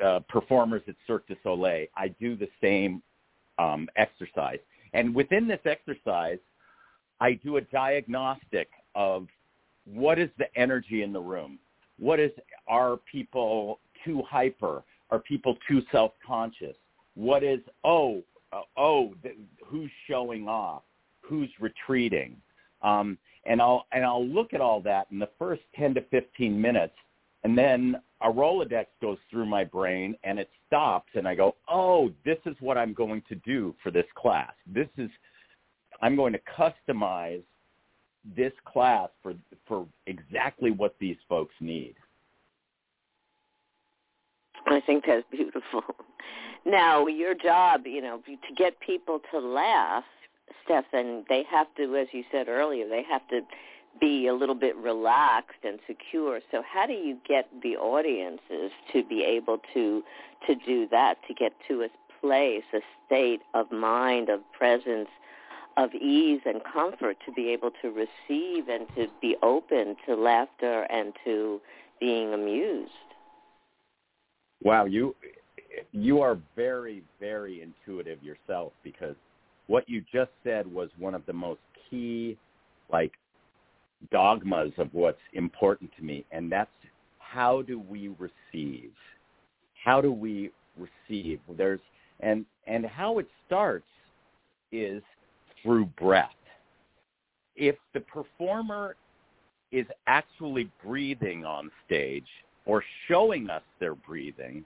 uh, 0.04 0.20
performers 0.30 0.82
at 0.88 0.96
Cirque 1.08 1.28
du 1.28 1.36
Soleil. 1.44 1.88
I 1.96 2.10
do 2.20 2.36
the 2.36 2.48
same 2.62 3.02
um, 3.60 3.88
exercise, 3.96 4.60
and 4.94 5.14
within 5.14 5.48
this 5.48 5.60
exercise, 5.66 6.40
I 7.20 7.34
do 7.34 7.58
a 7.58 7.62
diagnostic 7.62 8.70
of 8.96 9.28
what 9.86 10.20
is 10.20 10.30
the 10.38 10.46
energy 10.56 11.04
in 11.04 11.14
the 11.14 11.20
room. 11.20 11.60
What 12.00 12.20
is 12.20 12.32
are 12.68 12.98
people 13.12 13.80
too 14.06 14.24
hyper? 14.30 14.84
Are 15.10 15.20
people 15.20 15.58
too 15.68 15.82
self-conscious? 15.92 16.76
What 17.16 17.44
is 17.44 17.60
oh 17.84 18.24
uh, 18.52 18.62
oh 18.78 19.14
th- 19.22 19.36
who's 19.66 19.92
showing 20.08 20.48
off? 20.48 20.84
Who's 21.22 21.50
retreating? 21.60 22.38
Um, 22.84 23.18
and 23.46 23.62
I'll 23.62 23.86
and 23.92 24.06
I'll 24.06 24.26
look 24.26 24.54
at 24.54 24.62
all 24.62 24.82
that 24.82 25.08
in 25.12 25.20
the 25.20 25.30
first 25.38 25.62
10 25.76 25.96
to 25.96 26.02
15 26.12 26.60
minutes, 26.60 26.94
and 27.44 27.58
then 27.58 27.96
a 28.22 28.32
Rolodex 28.32 28.86
goes 29.02 29.18
through 29.30 29.46
my 29.46 29.64
brain 29.64 30.16
and 30.24 30.40
it 30.40 30.50
stops, 30.66 31.10
and 31.16 31.28
I 31.28 31.36
go, 31.36 31.56
oh, 31.70 32.10
this 32.24 32.38
is 32.46 32.56
what 32.62 32.78
I'm 32.78 32.94
going 32.94 33.22
to 33.28 33.36
do 33.36 33.76
for 33.84 33.92
this 33.92 34.06
class. 34.16 34.54
This 34.66 34.88
is 34.98 35.10
I'm 36.02 36.16
going 36.16 36.34
to 36.34 36.40
customize 36.58 37.44
this 38.36 38.54
class 38.66 39.10
for 39.22 39.34
for 39.68 39.86
exactly 40.08 40.72
what 40.72 40.96
these 41.00 41.18
folks 41.28 41.54
need. 41.60 41.96
I 44.68 44.80
think 44.86 45.04
that's 45.06 45.26
beautiful. 45.32 45.84
Now, 46.66 47.08
your 47.08 47.34
job, 47.36 47.82
you 47.86 48.02
know, 48.02 48.22
to 48.26 48.56
get 48.56 48.80
people 48.80 49.20
to 49.32 49.40
laugh 49.40 50.06
Stefan, 50.66 51.26
they 51.30 51.44
have 51.50 51.68
to, 51.78 51.96
as 51.96 52.08
you 52.12 52.24
said 52.32 52.48
earlier, 52.48 52.88
they 52.88 53.04
have 53.10 53.28
to 53.30 53.42
be 54.00 54.28
a 54.28 54.34
little 54.34 54.56
bit 54.56 54.76
relaxed 54.78 55.64
and 55.64 55.80
secure. 55.88 56.40
So 56.52 56.64
how 56.68 56.86
do 56.86 56.94
you 56.94 57.18
get 57.28 57.48
the 57.62 57.76
audiences 57.78 58.72
to 58.92 59.04
be 59.04 59.24
able 59.24 59.60
to 59.74 60.04
to 60.48 60.56
do 60.56 60.88
that, 60.92 61.16
to 61.28 61.34
get 61.34 61.54
to 61.70 61.84
a 61.84 61.88
place, 62.20 62.64
a 62.74 62.80
state 63.06 63.42
of 63.54 63.72
mind, 63.72 64.30
of 64.30 64.42
presence, 64.58 65.08
of 65.78 65.94
ease 65.94 66.42
and 66.46 66.62
comfort 66.64 67.18
to 67.26 67.32
be 67.32 67.50
able 67.50 67.72
to 67.82 67.90
receive 67.90 68.68
and 68.68 68.88
to 68.96 69.08
be 69.22 69.36
open 69.42 69.96
to 70.06 70.16
laughter 70.16 70.84
and 70.90 71.14
to 71.24 71.62
being 72.00 72.34
amused? 72.34 72.92
Wow, 74.64 74.86
you 74.86 75.16
you 75.92 76.22
are 76.22 76.38
very 76.56 77.04
very 77.20 77.62
intuitive 77.62 78.22
yourself 78.24 78.74
because 78.84 79.16
what 79.68 79.88
you 79.88 80.04
just 80.12 80.32
said 80.44 80.72
was 80.72 80.90
one 80.98 81.16
of 81.16 81.26
the 81.26 81.34
most 81.34 81.62
key 81.90 82.38
like 82.92 83.14
dogmas 84.12 84.72
of 84.78 84.90
what's 84.94 85.22
important 85.34 85.90
to 85.98 86.04
me 86.04 86.26
and 86.32 86.52
that's 86.52 86.70
how 87.18 87.62
do 87.64 87.80
we 87.80 88.10
receive? 88.20 88.92
How 89.84 90.02
do 90.02 90.12
we 90.12 90.52
receive? 90.78 91.40
There's 91.58 91.80
and 92.20 92.46
and 92.68 92.86
how 92.86 93.20
it 93.20 93.28
starts 93.48 93.86
is 94.72 95.02
through 95.62 95.86
breath. 95.98 96.30
If 97.56 97.76
the 97.94 98.02
performer 98.02 98.96
is 99.72 99.86
actually 100.08 100.70
breathing 100.86 101.46
on 101.46 101.72
stage 101.86 102.28
or 102.66 102.84
showing 103.08 103.50
us 103.50 103.64
their 103.80 103.96
breathing 103.96 104.64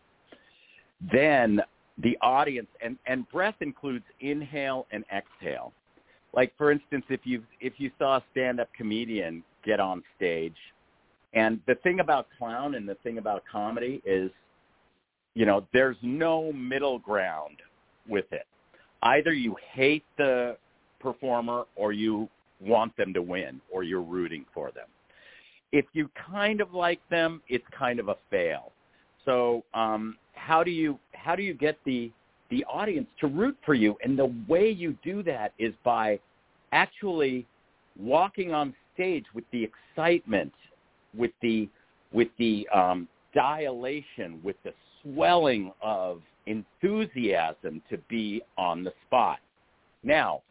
then 1.11 1.61
the 2.01 2.17
audience 2.21 2.67
and 2.81 2.97
and 3.07 3.29
breath 3.29 3.55
includes 3.61 4.05
inhale 4.19 4.85
and 4.91 5.03
exhale. 5.13 5.73
Like 6.33 6.53
for 6.57 6.71
instance 6.71 7.05
if 7.09 7.21
you 7.23 7.43
if 7.59 7.73
you 7.77 7.91
saw 7.97 8.17
a 8.17 8.23
stand 8.31 8.59
up 8.59 8.69
comedian 8.75 9.43
get 9.65 9.79
on 9.79 10.03
stage 10.15 10.55
and 11.33 11.59
the 11.67 11.75
thing 11.75 11.99
about 11.99 12.27
clown 12.37 12.75
and 12.75 12.87
the 12.87 12.95
thing 12.95 13.17
about 13.17 13.43
comedy 13.51 14.01
is 14.05 14.31
you 15.33 15.45
know 15.45 15.65
there's 15.73 15.97
no 16.01 16.51
middle 16.53 16.99
ground 16.99 17.57
with 18.07 18.25
it. 18.31 18.45
Either 19.03 19.33
you 19.33 19.55
hate 19.73 20.05
the 20.17 20.57
performer 20.99 21.65
or 21.75 21.91
you 21.93 22.29
want 22.59 22.95
them 22.97 23.13
to 23.13 23.21
win 23.21 23.61
or 23.71 23.83
you're 23.83 24.01
rooting 24.01 24.45
for 24.53 24.71
them. 24.71 24.87
If 25.71 25.85
you 25.93 26.09
kind 26.31 26.61
of 26.61 26.73
like 26.73 27.01
them 27.09 27.41
it's 27.49 27.65
kind 27.77 27.99
of 27.99 28.09
a 28.09 28.17
fail 28.29 28.71
so 29.27 29.63
um 29.75 30.17
how 30.33 30.63
do 30.63 30.71
you 30.71 30.97
how 31.13 31.35
do 31.35 31.43
you 31.43 31.53
get 31.53 31.77
the 31.85 32.11
the 32.49 32.63
audience 32.65 33.07
to 33.19 33.27
root 33.27 33.57
for 33.65 33.73
you? 33.73 33.97
And 34.03 34.17
the 34.17 34.33
way 34.47 34.69
you 34.69 34.95
do 35.03 35.21
that 35.23 35.53
is 35.59 35.73
by 35.83 36.19
actually 36.71 37.45
walking 37.99 38.53
on 38.53 38.73
stage 38.93 39.25
with 39.33 39.43
the 39.51 39.63
excitement, 39.63 40.53
with 41.15 41.31
the 41.41 41.69
with 42.13 42.29
the 42.39 42.67
um, 42.73 43.07
dilation, 43.33 44.39
with 44.43 44.55
the 44.63 44.73
swelling 45.03 45.71
of 45.81 46.21
enthusiasm 46.45 47.81
to 47.89 47.97
be 48.09 48.41
on 48.57 48.83
the 48.83 48.93
spot. 49.05 49.39
Now, 50.03 50.41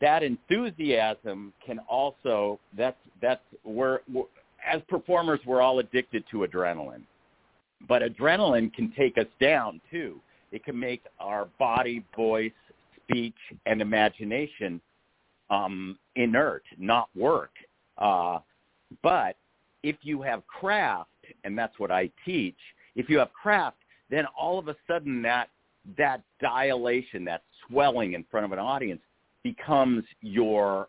that 0.00 0.22
enthusiasm 0.22 1.52
can 1.64 1.80
also 1.80 2.60
that's 2.76 2.96
that's 3.20 3.42
where 3.64 4.02
as 4.64 4.80
performers 4.88 5.40
we're 5.44 5.60
all 5.60 5.80
addicted 5.80 6.22
to 6.30 6.46
adrenaline 6.46 7.02
but 7.86 8.02
adrenaline 8.02 8.72
can 8.72 8.92
take 8.96 9.18
us 9.18 9.26
down 9.40 9.80
too. 9.90 10.20
It 10.50 10.64
can 10.64 10.78
make 10.78 11.02
our 11.20 11.48
body, 11.58 12.04
voice, 12.16 12.52
speech, 13.02 13.36
and 13.66 13.80
imagination 13.80 14.80
um, 15.50 15.98
inert, 16.16 16.62
not 16.78 17.08
work. 17.14 17.50
Uh, 17.98 18.38
but 19.02 19.36
if 19.82 19.96
you 20.02 20.22
have 20.22 20.46
craft, 20.46 21.10
and 21.44 21.56
that's 21.56 21.78
what 21.78 21.90
I 21.90 22.10
teach, 22.24 22.56
if 22.96 23.08
you 23.08 23.18
have 23.18 23.32
craft, 23.32 23.76
then 24.10 24.24
all 24.38 24.58
of 24.58 24.68
a 24.68 24.76
sudden 24.86 25.22
that 25.22 25.48
that 25.96 26.22
dilation, 26.40 27.24
that 27.24 27.42
swelling 27.66 28.12
in 28.12 28.24
front 28.30 28.44
of 28.44 28.52
an 28.52 28.58
audience 28.58 29.00
becomes 29.42 30.04
your 30.20 30.88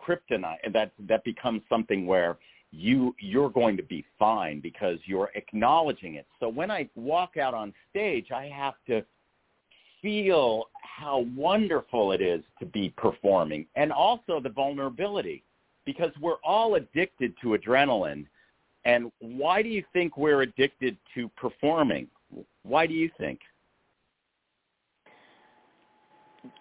kryptonite, 0.00 0.56
and 0.64 0.74
that 0.74 0.92
that 1.08 1.22
becomes 1.24 1.62
something 1.68 2.06
where 2.06 2.38
you 2.72 3.14
you're 3.20 3.50
going 3.50 3.76
to 3.76 3.82
be 3.82 4.04
fine 4.18 4.60
because 4.60 4.98
you're 5.04 5.30
acknowledging 5.34 6.14
it. 6.14 6.26
So 6.40 6.48
when 6.48 6.70
I 6.70 6.88
walk 6.96 7.36
out 7.36 7.54
on 7.54 7.72
stage, 7.90 8.32
I 8.34 8.46
have 8.46 8.74
to 8.88 9.04
feel 10.00 10.68
how 10.82 11.26
wonderful 11.36 12.12
it 12.12 12.20
is 12.20 12.42
to 12.58 12.66
be 12.66 12.92
performing 12.96 13.66
and 13.76 13.92
also 13.92 14.40
the 14.40 14.48
vulnerability 14.48 15.44
because 15.84 16.10
we're 16.20 16.40
all 16.44 16.74
addicted 16.74 17.34
to 17.42 17.56
adrenaline 17.56 18.26
and 18.84 19.12
why 19.20 19.62
do 19.62 19.68
you 19.68 19.84
think 19.92 20.16
we're 20.16 20.42
addicted 20.42 20.96
to 21.14 21.28
performing? 21.36 22.08
Why 22.64 22.86
do 22.86 22.94
you 22.94 23.10
think? 23.18 23.40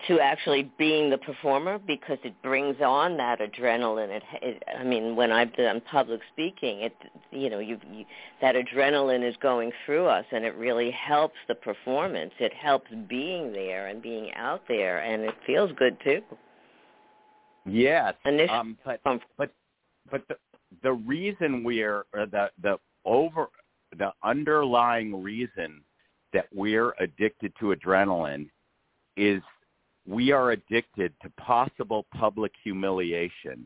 To 0.07 0.19
actually 0.19 0.71
being 0.77 1.09
the 1.09 1.17
performer 1.17 1.79
because 1.79 2.19
it 2.23 2.39
brings 2.43 2.75
on 2.81 3.17
that 3.17 3.39
adrenaline. 3.39 4.09
It, 4.09 4.23
it 4.41 4.63
I 4.79 4.83
mean, 4.83 5.15
when 5.15 5.31
I've 5.31 5.53
done 5.55 5.81
public 5.89 6.21
speaking, 6.31 6.81
it 6.81 6.95
you 7.31 7.49
know 7.49 7.59
you, 7.59 7.79
you 7.91 8.05
that 8.41 8.55
adrenaline 8.55 9.27
is 9.27 9.35
going 9.41 9.71
through 9.85 10.05
us, 10.05 10.25
and 10.31 10.45
it 10.45 10.55
really 10.55 10.91
helps 10.91 11.35
the 11.47 11.55
performance. 11.55 12.31
It 12.39 12.53
helps 12.53 12.89
being 13.09 13.53
there 13.53 13.87
and 13.87 14.01
being 14.01 14.31
out 14.35 14.61
there, 14.67 14.99
and 14.99 15.23
it 15.23 15.35
feels 15.47 15.71
good 15.77 15.97
too. 16.03 16.21
Yes, 17.65 18.13
Initial, 18.25 18.55
um, 18.55 18.77
but 18.85 19.01
but 19.37 19.51
but 20.11 20.27
the 20.27 20.35
the 20.83 20.93
reason 20.93 21.63
we're 21.63 22.05
the 22.13 22.51
the 22.61 22.77
over 23.05 23.47
the 23.97 24.11
underlying 24.23 25.23
reason 25.23 25.81
that 26.33 26.45
we're 26.53 26.93
addicted 26.99 27.51
to 27.59 27.75
adrenaline 27.75 28.47
is 29.17 29.41
we 30.11 30.31
are 30.31 30.51
addicted 30.51 31.13
to 31.21 31.29
possible 31.37 32.05
public 32.19 32.51
humiliation 32.63 33.65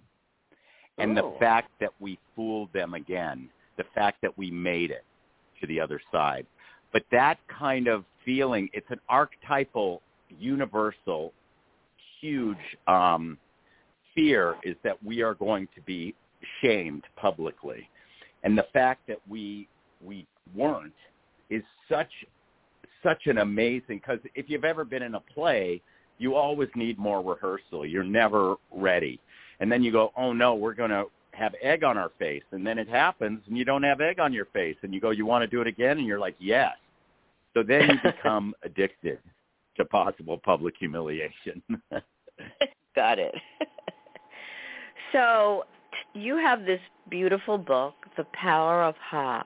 and 0.99 1.17
oh. 1.17 1.31
the 1.31 1.39
fact 1.39 1.71
that 1.81 1.89
we 1.99 2.19
fooled 2.35 2.71
them 2.71 2.93
again, 2.93 3.49
the 3.77 3.83
fact 3.95 4.21
that 4.21 4.37
we 4.37 4.51
made 4.51 4.91
it 4.91 5.03
to 5.59 5.67
the 5.67 5.79
other 5.79 5.99
side. 6.11 6.45
But 6.93 7.03
that 7.11 7.39
kind 7.47 7.87
of 7.87 8.05
feeling, 8.23 8.69
it's 8.73 8.89
an 8.91 8.99
archetypal, 9.09 10.01
universal, 10.39 11.33
huge 12.21 12.57
um, 12.87 13.37
fear 14.13 14.55
is 14.63 14.75
that 14.83 15.03
we 15.03 15.21
are 15.21 15.33
going 15.33 15.67
to 15.75 15.81
be 15.81 16.13
shamed 16.61 17.03
publicly. 17.17 17.89
And 18.43 18.55
the 18.57 18.67
fact 18.71 19.07
that 19.07 19.17
we 19.27 19.67
we 20.03 20.27
weren't 20.55 20.93
is 21.49 21.63
such 21.89 22.11
such 23.03 23.25
an 23.25 23.39
amazing 23.39 23.97
because 23.97 24.19
if 24.35 24.45
you've 24.47 24.63
ever 24.63 24.85
been 24.85 25.01
in 25.01 25.15
a 25.15 25.19
play, 25.19 25.81
you 26.17 26.35
always 26.35 26.69
need 26.75 26.97
more 26.97 27.21
rehearsal. 27.21 27.85
You're 27.85 28.03
never 28.03 28.55
ready. 28.71 29.19
And 29.59 29.71
then 29.71 29.83
you 29.83 29.91
go, 29.91 30.11
oh 30.17 30.33
no, 30.33 30.55
we're 30.55 30.73
going 30.73 30.89
to 30.89 31.05
have 31.31 31.53
egg 31.61 31.83
on 31.83 31.97
our 31.97 32.11
face. 32.17 32.43
And 32.51 32.65
then 32.65 32.77
it 32.77 32.87
happens 32.87 33.41
and 33.47 33.57
you 33.57 33.65
don't 33.65 33.83
have 33.83 34.01
egg 34.01 34.19
on 34.19 34.33
your 34.33 34.45
face. 34.45 34.77
And 34.83 34.93
you 34.93 35.01
go, 35.01 35.11
you 35.11 35.25
want 35.25 35.43
to 35.43 35.47
do 35.47 35.61
it 35.61 35.67
again? 35.67 35.97
And 35.97 36.07
you're 36.07 36.19
like, 36.19 36.35
yes. 36.39 36.73
So 37.53 37.63
then 37.63 37.89
you 37.89 38.11
become 38.11 38.53
addicted 38.63 39.19
to 39.77 39.85
possible 39.85 40.37
public 40.37 40.75
humiliation. 40.79 41.61
Got 42.95 43.19
it. 43.19 43.35
so 45.11 45.65
you 46.13 46.37
have 46.37 46.65
this 46.65 46.79
beautiful 47.09 47.57
book, 47.57 47.93
The 48.17 48.25
Power 48.33 48.83
of 48.83 48.95
Ha, 49.09 49.43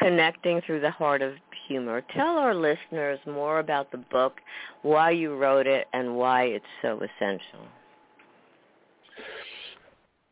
connecting 0.00 0.60
through 0.66 0.80
the 0.80 0.90
heart 0.90 1.22
of 1.22 1.34
humor. 1.68 2.02
Tell 2.14 2.38
our 2.38 2.54
listeners 2.54 3.18
more 3.26 3.60
about 3.60 3.92
the 3.92 3.98
book, 3.98 4.34
why 4.82 5.10
you 5.10 5.36
wrote 5.36 5.66
it, 5.66 5.86
and 5.92 6.16
why 6.16 6.44
it's 6.44 6.64
so 6.82 6.96
essential. 6.96 7.66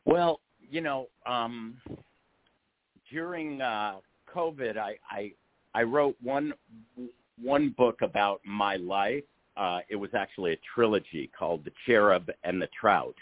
Well, 0.05 0.41
you 0.71 0.81
know, 0.81 1.09
um, 1.27 1.77
during 3.11 3.61
uh, 3.61 3.97
COVID, 4.35 4.77
I, 4.77 4.97
I 5.11 5.33
I 5.75 5.83
wrote 5.83 6.17
one 6.23 6.53
one 7.41 7.75
book 7.77 8.03
about 8.03 8.41
my 8.45 8.77
life. 8.77 9.25
Uh, 9.57 9.81
it 9.89 9.97
was 9.97 10.11
actually 10.15 10.53
a 10.53 10.59
trilogy 10.75 11.31
called 11.39 11.65
The 11.65 11.73
Cherub 11.87 12.31
and 12.45 12.61
the 12.61 12.69
Trout, 12.81 13.15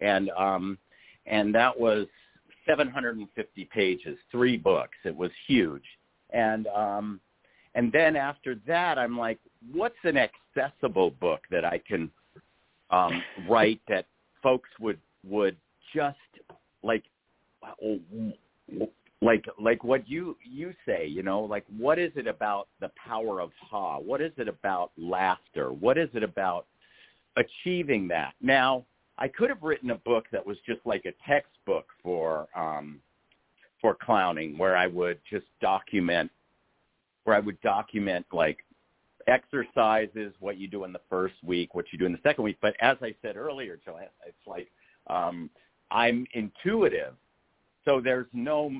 and 0.00 0.30
um, 0.30 0.78
and 1.26 1.54
that 1.54 1.78
was 1.78 2.06
750 2.66 3.64
pages, 3.72 4.18
three 4.30 4.56
books. 4.56 4.96
It 5.04 5.16
was 5.16 5.30
huge, 5.46 5.84
and 6.30 6.66
um, 6.68 7.20
and 7.74 7.92
then 7.92 8.16
after 8.16 8.56
that, 8.66 8.98
I'm 8.98 9.16
like, 9.18 9.38
what's 9.72 9.96
an 10.04 10.16
accessible 10.16 11.10
book 11.10 11.42
that 11.50 11.64
I 11.64 11.78
can 11.78 12.10
um, 12.90 13.22
write 13.48 13.80
that 13.88 14.06
folks 14.42 14.68
would 14.80 14.98
would 15.24 15.56
just 15.94 16.16
like 16.82 17.04
like 19.22 19.44
like 19.60 19.82
what 19.82 20.08
you 20.08 20.36
you 20.44 20.72
say 20.86 21.06
you 21.06 21.22
know 21.22 21.40
like 21.40 21.64
what 21.78 21.98
is 21.98 22.12
it 22.16 22.26
about 22.26 22.68
the 22.80 22.90
power 22.96 23.40
of 23.40 23.50
ha? 23.60 23.98
What 23.98 24.20
is 24.20 24.32
it 24.36 24.48
about 24.48 24.92
laughter? 24.96 25.72
What 25.72 25.98
is 25.98 26.08
it 26.14 26.22
about 26.22 26.66
achieving 27.36 28.08
that? 28.08 28.34
Now 28.40 28.84
i 29.18 29.28
could 29.28 29.48
have 29.48 29.62
written 29.62 29.90
a 29.90 29.96
book 29.96 30.26
that 30.32 30.44
was 30.44 30.56
just 30.66 30.80
like 30.84 31.04
a 31.04 31.12
textbook 31.26 31.86
for 32.02 32.46
um 32.56 33.00
for 33.80 33.94
clowning 33.94 34.56
where 34.58 34.76
i 34.76 34.86
would 34.86 35.18
just 35.30 35.46
document 35.60 36.30
where 37.26 37.36
I 37.36 37.40
would 37.40 37.60
document 37.60 38.24
like 38.32 38.64
exercises, 39.26 40.32
what 40.38 40.58
you 40.58 40.68
do 40.68 40.84
in 40.84 40.92
the 40.92 41.00
first 41.10 41.34
week, 41.44 41.74
what 41.74 41.86
you 41.90 41.98
do 41.98 42.06
in 42.06 42.12
the 42.12 42.20
second 42.22 42.44
week. 42.44 42.56
But 42.62 42.74
as 42.80 42.96
I 43.02 43.14
said 43.20 43.36
earlier, 43.36 43.78
Joanne, 43.84 44.06
it's 44.24 44.46
like 44.46 44.70
um, 45.08 45.50
I'm 45.90 46.26
intuitive, 46.32 47.14
so 47.84 48.00
there's 48.00 48.28
no 48.32 48.70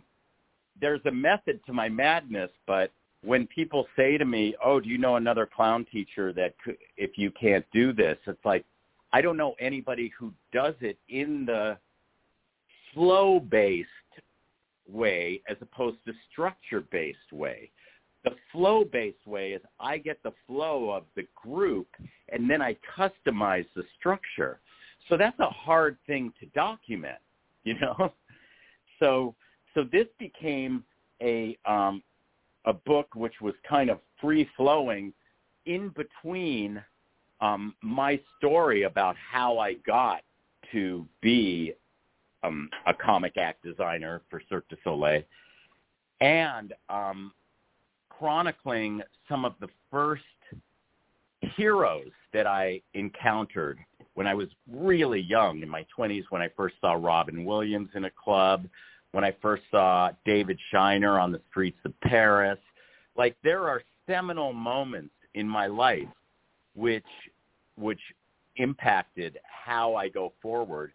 there's 0.81 1.01
a 1.07 1.11
method 1.11 1.61
to 1.67 1.73
my 1.73 1.89
madness. 1.89 2.51
But 2.69 2.93
when 3.25 3.49
people 3.49 3.87
say 3.97 4.17
to 4.17 4.25
me, 4.25 4.55
"Oh, 4.65 4.79
do 4.79 4.89
you 4.89 4.99
know 4.99 5.17
another 5.17 5.49
clown 5.53 5.85
teacher 5.91 6.33
that 6.35 6.55
could, 6.65 6.77
if 6.97 7.19
you 7.19 7.33
can't 7.33 7.67
do 7.73 7.93
this?" 7.93 8.17
It's 8.27 8.45
like 8.45 8.65
I 9.13 9.21
don't 9.21 9.37
know 9.37 9.55
anybody 9.61 10.13
who 10.19 10.33
does 10.53 10.75
it 10.81 10.99
in 11.09 11.47
the 11.47 11.79
flow-based 12.93 13.89
way 14.89 15.43
as 15.49 15.57
opposed 15.61 15.99
to 16.07 16.13
structure-based 16.31 17.33
way. 17.33 17.71
The 18.25 18.33
flow-based 18.51 19.27
way 19.27 19.53
is 19.53 19.63
I 19.79 19.99
get 19.99 20.23
the 20.23 20.33
flow 20.47 20.91
of 20.91 21.05
the 21.15 21.27
group 21.35 21.89
and 22.31 22.51
then 22.51 22.61
I 22.61 22.77
customize 22.97 23.67
the 23.75 23.85
structure. 23.99 24.61
So 25.09 25.17
that's 25.17 25.39
a 25.39 25.51
hard 25.51 25.97
thing 26.07 26.33
to 26.41 26.47
document, 26.47 27.19
you 27.65 27.79
know. 27.79 28.13
So 28.99 29.35
so 29.75 29.85
this 29.93 30.07
became 30.19 30.83
a 31.23 31.57
um, 31.67 32.03
a 32.65 32.73
book 32.73 33.15
which 33.15 33.41
was 33.41 33.55
kind 33.69 33.91
of 33.91 34.01
free 34.21 34.49
flowing 34.57 35.13
in 35.67 35.91
between 35.91 36.83
um, 37.41 37.75
my 37.83 38.21
story 38.39 38.85
about 38.85 39.17
how 39.17 39.59
I 39.59 39.75
got 39.87 40.23
to 40.73 41.07
be 41.21 41.75
um, 42.43 42.69
a 42.87 42.95
comic 42.95 43.37
act 43.37 43.63
designer 43.63 44.23
for 44.31 44.41
Cirque 44.49 44.69
du 44.69 44.77
Soleil 44.85 45.23
and 46.21 46.73
um, 46.89 47.33
chronicling 48.09 49.03
some 49.29 49.45
of 49.45 49.55
the 49.61 49.69
first 49.91 50.23
heroes 51.57 52.11
that 52.33 52.47
I 52.47 52.81
encountered 52.95 53.79
when 54.15 54.27
I 54.27 54.35
was 54.35 54.49
really 54.71 55.21
young 55.21 55.63
in 55.63 55.69
my 55.69 55.85
20s 55.97 56.25
when 56.31 56.41
I 56.41 56.49
first 56.57 56.77
saw 56.81 56.93
Robin 56.95 57.45
Williams 57.45 57.91
in 57.95 58.07
a 58.07 58.11
club, 58.11 58.67
when 59.13 59.25
I 59.25 59.35
first 59.43 59.63
saw 59.71 60.11
David 60.25 60.59
Shiner 60.73 61.21
on 61.21 61.33
the 61.33 61.41
streets 61.51 61.79
of 61.85 61.93
Paris. 62.01 62.59
Like 63.17 63.37
there 63.45 63.69
are 63.69 63.83
seminal 64.09 64.53
moments 64.53 65.15
in 65.35 65.47
my 65.47 65.67
life 65.67 66.09
which 66.77 67.05
which 67.77 68.01
impacted 68.57 69.39
how 69.45 69.95
I 69.95 70.09
go 70.09 70.33
forward. 70.41 70.93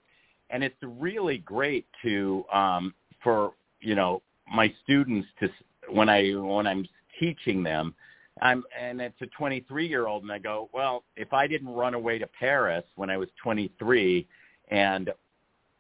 And 0.50 0.64
it's 0.64 0.76
really 0.82 1.40
great 1.40 1.86
to 2.04 2.46
um 2.54 2.94
for, 3.24 3.54
you 3.82 3.96
know, 3.96 4.22
my 4.54 4.74
students 4.84 5.28
to 5.40 5.50
when 5.90 6.10
I 6.10 6.32
when 6.32 6.68
I'm 6.68 6.88
teaching 7.20 7.64
them. 7.64 7.94
I'm 8.42 8.64
and 8.80 9.02
it's 9.02 9.22
a 9.22 9.28
23 9.28 9.88
year 9.88 10.08
old, 10.08 10.24
and 10.24 10.32
I 10.32 10.40
go, 10.40 10.70
well, 10.74 11.04
if 11.16 11.34
I 11.34 11.48
didn't 11.48 11.70
run 11.70 11.94
away 11.94 12.18
to 12.20 12.28
Paris 12.28 12.84
when 12.96 13.10
I 13.10 13.18
was 13.18 13.30
23 13.44 14.28
and 14.70 15.12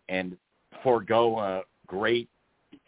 and 0.09 0.37
forego 0.83 1.39
a 1.39 1.61
great 1.87 2.29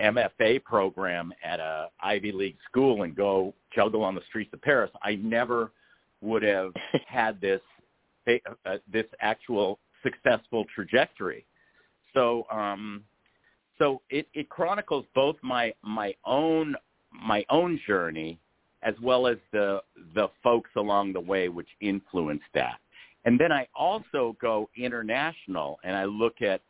MFA 0.01 0.63
program 0.63 1.33
at 1.43 1.59
a 1.59 1.87
Ivy 2.01 2.31
League 2.31 2.57
school 2.69 3.03
and 3.03 3.15
go 3.15 3.53
juggle 3.73 4.03
on 4.03 4.15
the 4.15 4.21
streets 4.27 4.53
of 4.53 4.61
Paris, 4.61 4.91
I 5.01 5.15
never 5.15 5.71
would 6.23 6.43
have 6.43 6.71
had 7.07 7.39
this 7.41 7.61
uh, 8.27 8.77
this 8.91 9.05
actual 9.21 9.79
successful 10.01 10.65
trajectory. 10.73 11.45
So 12.13 12.45
um, 12.51 13.03
so 13.77 14.01
it, 14.09 14.27
it 14.33 14.49
chronicles 14.49 15.05
both 15.13 15.35
my 15.41 15.73
my 15.83 16.15
own 16.25 16.75
my 17.11 17.45
own 17.49 17.79
journey 17.85 18.39
as 18.81 18.95
well 19.01 19.27
as 19.27 19.37
the 19.51 19.81
the 20.15 20.29
folks 20.41 20.69
along 20.75 21.13
the 21.13 21.19
way 21.19 21.49
which 21.49 21.69
influenced 21.81 22.45
that. 22.53 22.77
And 23.25 23.39
then 23.39 23.51
I 23.51 23.67
also 23.73 24.35
go 24.41 24.69
international 24.75 25.79
and 25.83 25.95
I 25.95 26.05
look 26.05 26.41
at 26.41 26.61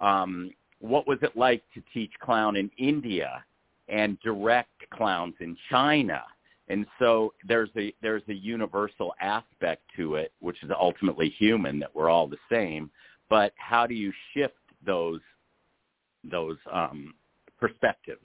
um, 0.00 0.50
what 0.80 1.06
was 1.06 1.18
it 1.22 1.36
like 1.36 1.62
to 1.74 1.82
teach 1.92 2.12
clown 2.20 2.56
in 2.56 2.70
India 2.78 3.44
and 3.88 4.18
direct 4.20 4.88
clowns 4.90 5.34
in 5.40 5.56
China. 5.70 6.22
And 6.68 6.86
so 6.98 7.32
there's 7.46 7.70
a 7.76 7.94
there's 8.02 8.22
a 8.28 8.34
universal 8.34 9.14
aspect 9.20 9.82
to 9.96 10.16
it, 10.16 10.32
which 10.40 10.62
is 10.62 10.70
ultimately 10.78 11.30
human, 11.30 11.78
that 11.78 11.94
we're 11.94 12.10
all 12.10 12.26
the 12.26 12.38
same. 12.50 12.90
But 13.30 13.52
how 13.56 13.86
do 13.86 13.94
you 13.94 14.12
shift 14.34 14.54
those 14.84 15.20
those 16.24 16.56
um, 16.72 17.14
perspectives? 17.58 18.20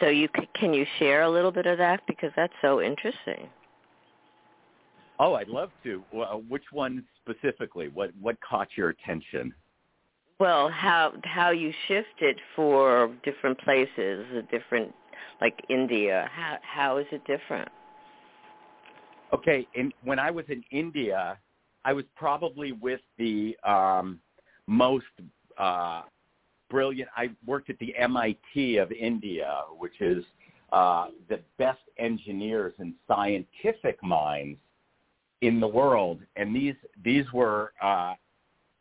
so 0.00 0.08
you 0.08 0.28
can 0.54 0.72
you 0.72 0.86
share 0.98 1.22
a 1.22 1.30
little 1.30 1.50
bit 1.50 1.66
of 1.66 1.78
that 1.78 2.00
because 2.06 2.30
that's 2.36 2.52
so 2.62 2.80
interesting. 2.80 3.48
Oh, 5.20 5.34
I'd 5.34 5.48
love 5.48 5.70
to. 5.82 6.02
Well, 6.12 6.44
which 6.48 6.64
one 6.72 7.04
specifically? 7.22 7.88
What 7.88 8.10
what 8.20 8.36
caught 8.40 8.68
your 8.76 8.90
attention? 8.90 9.52
Well, 10.38 10.68
how 10.68 11.12
how 11.24 11.50
you 11.50 11.72
shifted 11.88 12.38
for 12.54 13.12
different 13.24 13.58
places, 13.60 14.26
different 14.50 14.94
like 15.40 15.54
India. 15.68 16.28
How 16.32 16.58
how 16.62 16.98
is 16.98 17.06
it 17.12 17.22
different? 17.26 17.68
Okay, 19.32 19.66
in, 19.74 19.92
when 20.02 20.18
I 20.18 20.30
was 20.30 20.46
in 20.48 20.62
India, 20.70 21.38
I 21.84 21.92
was 21.92 22.04
probably 22.16 22.72
with 22.72 23.00
the 23.18 23.56
um, 23.62 24.20
most 24.66 25.04
uh, 25.58 26.02
brilliant. 26.70 27.10
I 27.16 27.30
worked 27.46 27.68
at 27.70 27.78
the 27.78 27.94
MIT 27.96 28.78
of 28.78 28.90
India, 28.92 29.62
which 29.76 30.00
is 30.00 30.24
uh, 30.72 31.08
the 31.28 31.40
best 31.58 31.80
engineers 31.98 32.72
and 32.78 32.94
scientific 33.06 34.02
minds 34.02 34.58
in 35.40 35.60
the 35.60 35.68
world, 35.68 36.20
and 36.36 36.54
these 36.54 36.74
these 37.04 37.24
were 37.32 37.72
uh, 37.82 38.14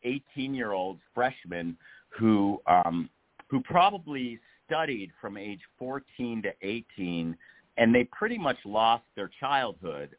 18 0.04 0.54
year 0.54 0.72
old 0.72 0.98
freshmen 1.14 1.78
who 2.10 2.62
um, 2.68 3.10
who 3.48 3.62
probably 3.62 4.40
studied 4.68 5.12
from 5.20 5.38
age 5.38 5.62
14 5.80 6.44
to 6.44 6.52
18, 6.62 7.36
and 7.78 7.96
they 7.96 8.04
pretty 8.06 8.38
much 8.38 8.58
lost 8.66 9.06
their 9.16 9.32
childhood 9.40 10.16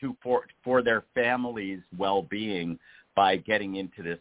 to 0.00 0.16
for 0.22 0.44
for 0.62 0.82
their 0.82 1.04
families' 1.14 1.82
well 1.98 2.22
being 2.22 2.78
by 3.14 3.36
getting 3.36 3.76
into 3.76 4.02
this 4.02 4.18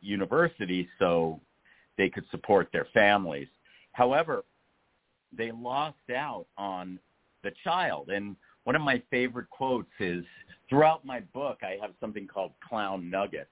university 0.00 0.88
so 0.98 1.40
they 1.96 2.08
could 2.08 2.24
support 2.30 2.68
their 2.72 2.86
families. 2.94 3.48
However, 3.92 4.44
they 5.36 5.50
lost 5.50 5.96
out 6.14 6.46
on 6.56 6.98
the 7.42 7.50
child. 7.64 8.08
And 8.08 8.36
one 8.64 8.76
of 8.76 8.82
my 8.82 9.02
favorite 9.10 9.50
quotes 9.50 9.90
is 10.00 10.24
throughout 10.68 11.04
my 11.04 11.20
book, 11.34 11.58
I 11.62 11.78
have 11.80 11.92
something 12.00 12.26
called 12.26 12.52
clown 12.66 13.10
nuggets. 13.10 13.50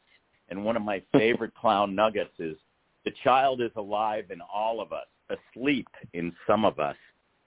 And 0.48 0.64
one 0.64 0.76
of 0.76 0.82
my 0.82 1.02
favorite 1.12 1.54
clown 1.54 1.94
nuggets 1.94 2.38
is 2.38 2.56
the 3.04 3.12
child 3.22 3.60
is 3.60 3.70
alive 3.76 4.26
in 4.30 4.40
all 4.40 4.80
of 4.80 4.92
us, 4.92 5.06
asleep 5.30 5.88
in 6.12 6.32
some 6.46 6.64
of 6.64 6.78
us, 6.78 6.96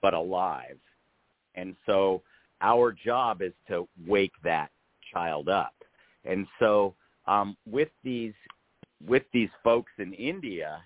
but 0.02 0.14
alive. 0.14 0.78
And 1.56 1.76
so 1.86 2.22
our 2.62 2.92
job 2.92 3.42
is 3.42 3.54
to 3.68 3.88
wake 4.08 4.34
that 4.44 4.70
child 5.14 5.50
up. 5.50 5.74
And 6.26 6.48
so 6.60 6.96
um, 7.26 7.56
with 7.70 7.90
these 8.04 8.34
with 9.08 9.24
these 9.32 9.50
folks 9.64 9.92
in 9.98 10.14
India, 10.14 10.82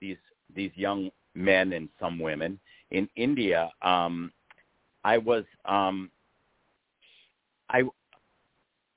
these 0.00 0.18
these 0.54 0.70
young 0.74 1.10
men 1.34 1.72
and 1.72 1.88
some 2.00 2.18
women 2.18 2.60
in 2.90 3.08
India, 3.16 3.70
um, 3.82 4.32
I 5.04 5.18
was 5.18 5.44
um, 5.64 6.10
I 7.68 7.82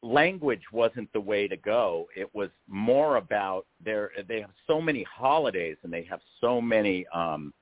language 0.02 0.62
wasn't 0.72 1.12
the 1.14 1.20
way 1.20 1.48
to 1.48 1.58
go. 1.58 2.08
It 2.16 2.34
was 2.34 2.50
more 2.68 3.18
about 3.18 3.66
their 3.84 4.12
they 4.28 4.42
have 4.42 4.52
so 4.68 4.82
many 4.82 5.04
holidays 5.04 5.78
and 5.84 5.92
they 5.92 6.04
have 6.04 6.22
so 6.40 6.62
many 6.62 7.06
um, 7.14 7.54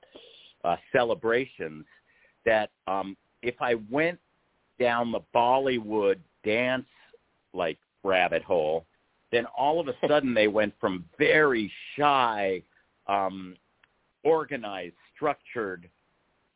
uh, 0.63 0.75
celebrations 0.91 1.85
that 2.45 2.69
um, 2.87 3.17
if 3.41 3.55
I 3.61 3.75
went 3.89 4.19
down 4.79 5.11
the 5.11 5.21
Bollywood 5.35 6.19
dance 6.43 6.85
like 7.53 7.77
rabbit 8.03 8.43
hole, 8.43 8.85
then 9.31 9.45
all 9.57 9.79
of 9.79 9.87
a 9.87 9.95
sudden 10.07 10.33
they 10.33 10.47
went 10.47 10.73
from 10.79 11.05
very 11.17 11.71
shy, 11.95 12.61
um, 13.07 13.55
organized, 14.23 14.95
structured 15.15 15.89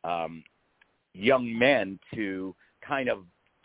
um, 0.04 0.44
young 1.14 1.58
men 1.58 1.98
to 2.14 2.54
kind 2.86 3.08
of 3.08 3.24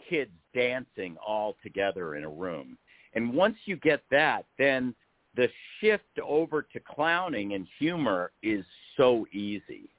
kids 0.10 0.32
dancing 0.58 1.16
all 1.26 1.56
together 1.62 2.16
in 2.16 2.24
a 2.24 2.30
room. 2.30 2.78
And 3.14 3.34
once 3.34 3.56
you 3.66 3.76
get 3.78 4.02
that, 4.10 4.46
then 4.58 4.96
the 5.36 5.48
shift 5.80 6.20
over 6.26 6.64
to 6.64 6.80
clowning 6.80 7.54
and 7.54 7.68
humor 7.78 8.32
is 8.42 8.66
so 8.98 9.28
easy. 9.32 9.90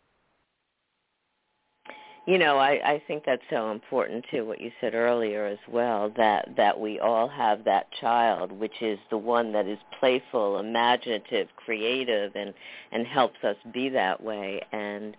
You 2.26 2.36
know, 2.36 2.58
I, 2.58 2.72
I 2.84 3.02
think 3.06 3.22
that's 3.24 3.40
so 3.48 3.70
important 3.70 4.24
too. 4.30 4.44
What 4.44 4.60
you 4.60 4.70
said 4.82 4.94
earlier 4.94 5.46
as 5.46 5.58
well 5.66 6.12
that 6.18 6.50
that 6.58 6.78
we 6.78 7.00
all 7.00 7.26
have 7.26 7.64
that 7.64 7.86
child, 8.02 8.52
which 8.52 8.82
is 8.82 8.98
the 9.08 9.16
one 9.16 9.50
that 9.52 9.66
is 9.66 9.78
playful, 9.98 10.58
imaginative, 10.58 11.48
creative, 11.56 12.32
and 12.34 12.52
and 12.92 13.06
helps 13.06 13.42
us 13.44 13.56
be 13.72 13.88
that 13.90 14.22
way. 14.22 14.60
And 14.72 15.16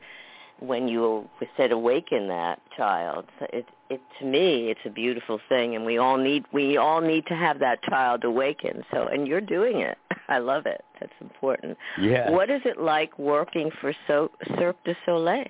when 0.59 0.87
you 0.87 1.27
said 1.57 1.71
awaken 1.71 2.27
that 2.27 2.61
child, 2.77 3.25
it 3.53 3.65
it 3.89 4.01
to 4.19 4.25
me 4.25 4.69
it's 4.69 4.79
a 4.85 4.89
beautiful 4.89 5.39
thing, 5.49 5.75
and 5.75 5.85
we 5.85 5.97
all 5.97 6.17
need 6.17 6.45
we 6.53 6.77
all 6.77 7.01
need 7.01 7.25
to 7.27 7.35
have 7.35 7.59
that 7.59 7.81
child 7.83 8.23
awaken. 8.23 8.83
So, 8.91 9.07
and 9.07 9.27
you're 9.27 9.41
doing 9.41 9.81
it. 9.81 9.97
I 10.27 10.37
love 10.37 10.65
it. 10.65 10.81
That's 10.99 11.13
important. 11.21 11.77
Yeah. 11.99 12.29
What 12.29 12.49
is 12.49 12.61
it 12.65 12.79
like 12.79 13.17
working 13.17 13.71
for 13.81 13.93
so, 14.07 14.31
Cirque 14.57 14.83
du 14.85 14.95
Soleil? 15.05 15.45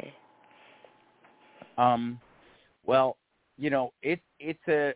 Um, 1.77 2.19
well, 2.85 3.17
you 3.57 3.69
know, 3.69 3.93
it's 4.01 4.21
it's 4.39 4.67
a 4.67 4.93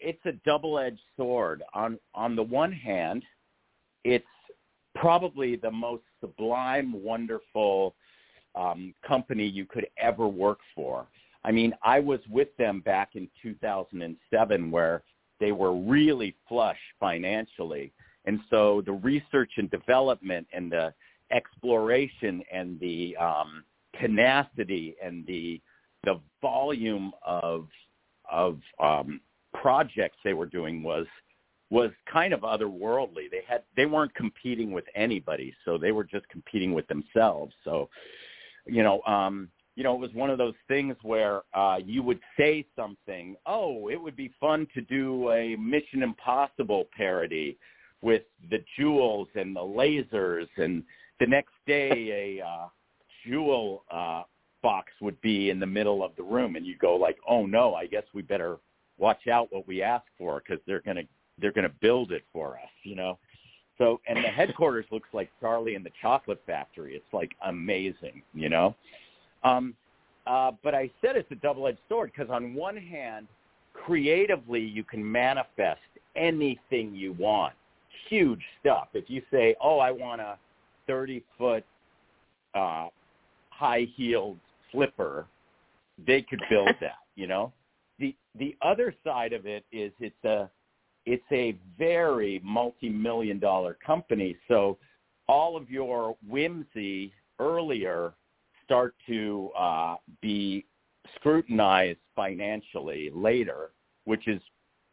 it's 0.00 0.24
a 0.26 0.32
double-edged 0.44 1.00
sword. 1.16 1.62
On 1.74 1.98
on 2.14 2.36
the 2.36 2.42
one 2.42 2.72
hand, 2.72 3.22
it's 4.04 4.24
probably 4.94 5.56
the 5.56 5.70
most 5.70 6.02
sublime, 6.20 7.02
wonderful 7.02 7.94
um, 8.54 8.94
company 9.06 9.46
you 9.46 9.64
could 9.64 9.86
ever 9.98 10.26
work 10.26 10.58
for. 10.74 11.06
I 11.44 11.52
mean, 11.52 11.72
I 11.82 12.00
was 12.00 12.20
with 12.28 12.54
them 12.56 12.80
back 12.80 13.10
in 13.14 13.28
2007 13.42 14.70
where 14.70 15.02
they 15.40 15.52
were 15.52 15.74
really 15.74 16.34
flush 16.48 16.78
financially. 16.98 17.92
And 18.24 18.40
so 18.50 18.82
the 18.84 18.92
research 18.92 19.52
and 19.56 19.70
development 19.70 20.46
and 20.52 20.70
the 20.70 20.92
exploration 21.30 22.42
and 22.52 22.78
the 22.80 23.16
um, 23.16 23.64
tenacity 24.00 24.96
and 25.02 25.26
the 25.26 25.60
the 26.04 26.20
volume 26.40 27.12
of 27.26 27.68
of 28.30 28.60
um, 28.82 29.20
projects 29.54 30.16
they 30.24 30.34
were 30.34 30.46
doing 30.46 30.82
was 30.82 31.06
was 31.70 31.90
kind 32.10 32.32
of 32.32 32.40
otherworldly. 32.40 33.30
They 33.30 33.42
had 33.46 33.62
they 33.76 33.86
weren't 33.86 34.14
competing 34.14 34.72
with 34.72 34.84
anybody, 34.94 35.54
so 35.64 35.78
they 35.78 35.92
were 35.92 36.04
just 36.04 36.28
competing 36.28 36.72
with 36.72 36.86
themselves. 36.88 37.54
So, 37.64 37.88
you 38.66 38.82
know, 38.82 39.02
um, 39.02 39.48
you 39.78 39.84
know, 39.84 39.94
it 39.94 40.00
was 40.00 40.12
one 40.12 40.28
of 40.28 40.38
those 40.38 40.56
things 40.66 40.96
where 41.02 41.42
uh, 41.54 41.78
you 41.86 42.02
would 42.02 42.18
say 42.36 42.66
something. 42.74 43.36
Oh, 43.46 43.88
it 43.88 43.94
would 43.94 44.16
be 44.16 44.32
fun 44.40 44.66
to 44.74 44.80
do 44.80 45.30
a 45.30 45.54
Mission 45.54 46.02
Impossible 46.02 46.88
parody 46.96 47.56
with 48.02 48.22
the 48.50 48.58
jewels 48.76 49.28
and 49.36 49.54
the 49.54 49.60
lasers, 49.60 50.48
and 50.56 50.82
the 51.20 51.26
next 51.28 51.52
day 51.64 52.40
a 52.40 52.44
uh, 52.44 52.66
jewel 53.24 53.84
uh, 53.88 54.24
box 54.64 54.90
would 55.00 55.20
be 55.20 55.50
in 55.50 55.60
the 55.60 55.66
middle 55.66 56.02
of 56.02 56.10
the 56.16 56.24
room, 56.24 56.56
and 56.56 56.66
you'd 56.66 56.80
go 56.80 56.96
like, 56.96 57.18
"Oh 57.28 57.46
no, 57.46 57.76
I 57.76 57.86
guess 57.86 58.04
we 58.12 58.22
better 58.22 58.56
watch 58.98 59.28
out 59.28 59.46
what 59.52 59.68
we 59.68 59.80
ask 59.80 60.06
for 60.18 60.42
because 60.44 60.60
they're 60.66 60.82
gonna 60.82 61.04
they're 61.40 61.52
gonna 61.52 61.72
build 61.80 62.10
it 62.10 62.24
for 62.32 62.54
us," 62.56 62.70
you 62.82 62.96
know. 62.96 63.16
So, 63.78 64.00
and 64.08 64.24
the 64.24 64.28
headquarters 64.28 64.86
looks 64.90 65.08
like 65.12 65.30
Charlie 65.40 65.76
and 65.76 65.86
the 65.86 65.92
Chocolate 66.02 66.42
Factory. 66.46 66.96
It's 66.96 67.12
like 67.12 67.30
amazing, 67.46 68.22
you 68.34 68.48
know. 68.48 68.74
Um, 69.44 69.74
uh, 70.26 70.52
but 70.62 70.74
I 70.74 70.90
said 71.00 71.16
it's 71.16 71.30
a 71.30 71.36
double-edged 71.36 71.78
sword 71.88 72.12
because 72.14 72.30
on 72.30 72.54
one 72.54 72.76
hand, 72.76 73.26
creatively 73.72 74.60
you 74.60 74.84
can 74.84 75.10
manifest 75.10 75.80
anything 76.16 76.94
you 76.94 77.14
want, 77.14 77.54
huge 78.08 78.42
stuff. 78.60 78.88
If 78.92 79.08
you 79.08 79.22
say, 79.30 79.54
"Oh, 79.62 79.78
I 79.78 79.90
want 79.90 80.20
a 80.20 80.36
30-foot 80.88 81.64
uh, 82.54 82.88
high-heeled 83.50 84.38
slipper, 84.72 85.26
they 86.06 86.22
could 86.22 86.40
build 86.50 86.70
that, 86.80 86.98
you 87.14 87.26
know? 87.26 87.52
The 87.98 88.14
the 88.38 88.56
other 88.62 88.94
side 89.02 89.32
of 89.32 89.46
it 89.46 89.64
is 89.72 89.92
it's 89.98 90.24
a 90.24 90.48
it's 91.06 91.24
a 91.32 91.56
very 91.78 92.40
multi-million 92.44 93.38
dollar 93.38 93.76
company, 93.84 94.36
so 94.46 94.76
all 95.26 95.56
of 95.56 95.70
your 95.70 96.16
whimsy 96.28 97.12
earlier 97.40 98.12
start 98.68 98.94
to 99.06 99.50
uh, 99.58 99.96
be 100.20 100.66
scrutinized 101.16 101.98
financially 102.14 103.10
later, 103.14 103.70
which 104.04 104.28
is 104.28 104.42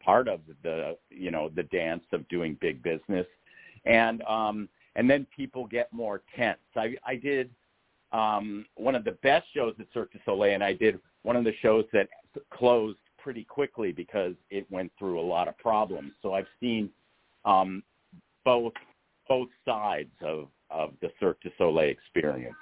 part 0.02 0.28
of 0.28 0.40
the 0.62 0.96
you 1.10 1.30
know 1.30 1.50
the 1.54 1.64
dance 1.64 2.04
of 2.12 2.26
doing 2.28 2.56
big 2.58 2.82
business, 2.82 3.26
and 3.84 4.22
um, 4.22 4.66
and 4.94 5.10
then 5.10 5.26
people 5.36 5.66
get 5.66 5.92
more 5.92 6.22
tense. 6.34 6.58
I 6.74 6.94
I 7.04 7.16
did 7.16 7.50
um, 8.12 8.64
one 8.76 8.94
of 8.94 9.04
the 9.04 9.18
best 9.22 9.46
shows 9.54 9.74
at 9.78 9.86
Cirque 9.92 10.12
du 10.12 10.18
Soleil, 10.24 10.54
and 10.54 10.64
I 10.64 10.72
did 10.72 10.98
one 11.22 11.36
of 11.36 11.44
the 11.44 11.52
shows 11.60 11.84
that 11.92 12.08
closed 12.50 12.98
pretty 13.18 13.44
quickly 13.44 13.92
because 13.92 14.34
it 14.48 14.66
went 14.70 14.90
through 14.98 15.20
a 15.20 15.26
lot 15.26 15.48
of 15.48 15.58
problems. 15.58 16.12
So 16.22 16.32
I've 16.32 16.46
seen 16.60 16.88
um, 17.44 17.82
both 18.44 18.72
both 19.28 19.48
sides 19.66 20.12
of 20.22 20.48
of 20.70 20.94
the 21.02 21.10
Cirque 21.20 21.42
du 21.42 21.50
Soleil 21.58 21.90
experience. 21.90 22.56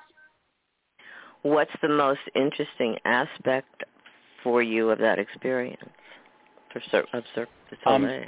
What's 1.45 1.71
the 1.83 1.89
most 1.89 2.21
interesting 2.35 2.97
aspect 3.05 3.85
for 4.43 4.63
you 4.63 4.91
of 4.91 4.99
that 4.99 5.19
experience 5.19 5.83
for 6.73 6.81
of 7.13 7.23
Cirque 7.35 7.49
du 7.71 7.77
Soleil? 7.85 8.23
Um, 8.23 8.25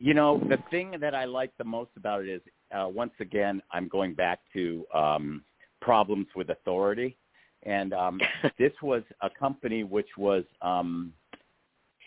you 0.00 0.14
know, 0.14 0.38
the 0.48 0.58
thing 0.70 0.96
that 1.00 1.14
I 1.14 1.26
like 1.26 1.52
the 1.58 1.64
most 1.64 1.90
about 1.96 2.24
it 2.24 2.28
is, 2.28 2.40
uh, 2.74 2.88
once 2.88 3.12
again, 3.20 3.62
I'm 3.70 3.88
going 3.88 4.14
back 4.14 4.40
to 4.54 4.84
um, 4.92 5.44
problems 5.80 6.26
with 6.34 6.50
authority. 6.50 7.16
And 7.64 7.92
um, 7.92 8.20
this 8.58 8.72
was 8.82 9.02
a 9.20 9.30
company 9.30 9.84
which 9.84 10.08
was 10.16 10.44
um, 10.62 11.12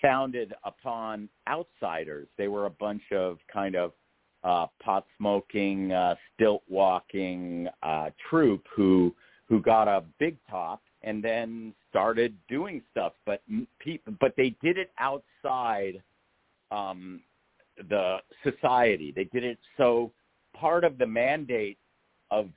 founded 0.02 0.54
upon 0.66 1.30
outsiders. 1.48 2.28
They 2.38 2.48
were 2.48 2.66
a 2.66 2.72
bunch 2.72 3.04
of 3.14 3.38
kind 3.54 3.76
of 3.76 3.94
uh, 4.44 4.66
pot 4.84 5.06
smoking, 5.18 5.92
uh, 5.92 6.16
stilt 6.34 6.64
walking 6.68 7.68
uh, 7.82 8.10
troupe 8.30 8.66
who 8.76 9.16
who 9.48 9.62
got 9.62 9.88
a 9.88 10.04
big 10.20 10.38
top 10.50 10.82
and 11.04 11.24
then 11.24 11.74
started 11.90 12.36
doing 12.50 12.82
stuff. 12.92 13.14
But 13.26 13.42
people, 13.80 14.14
but 14.20 14.34
they 14.36 14.56
did 14.62 14.78
it 14.78 14.92
outside 15.00 16.02
um, 16.72 17.22
the 17.90 18.18
society. 18.44 19.14
They 19.16 19.26
did 19.26 19.44
it 19.44 19.60
so 19.78 20.12
part 20.56 20.84
of 20.84 20.98
the 20.98 21.08
mandate 21.08 21.78
of 22.32 22.50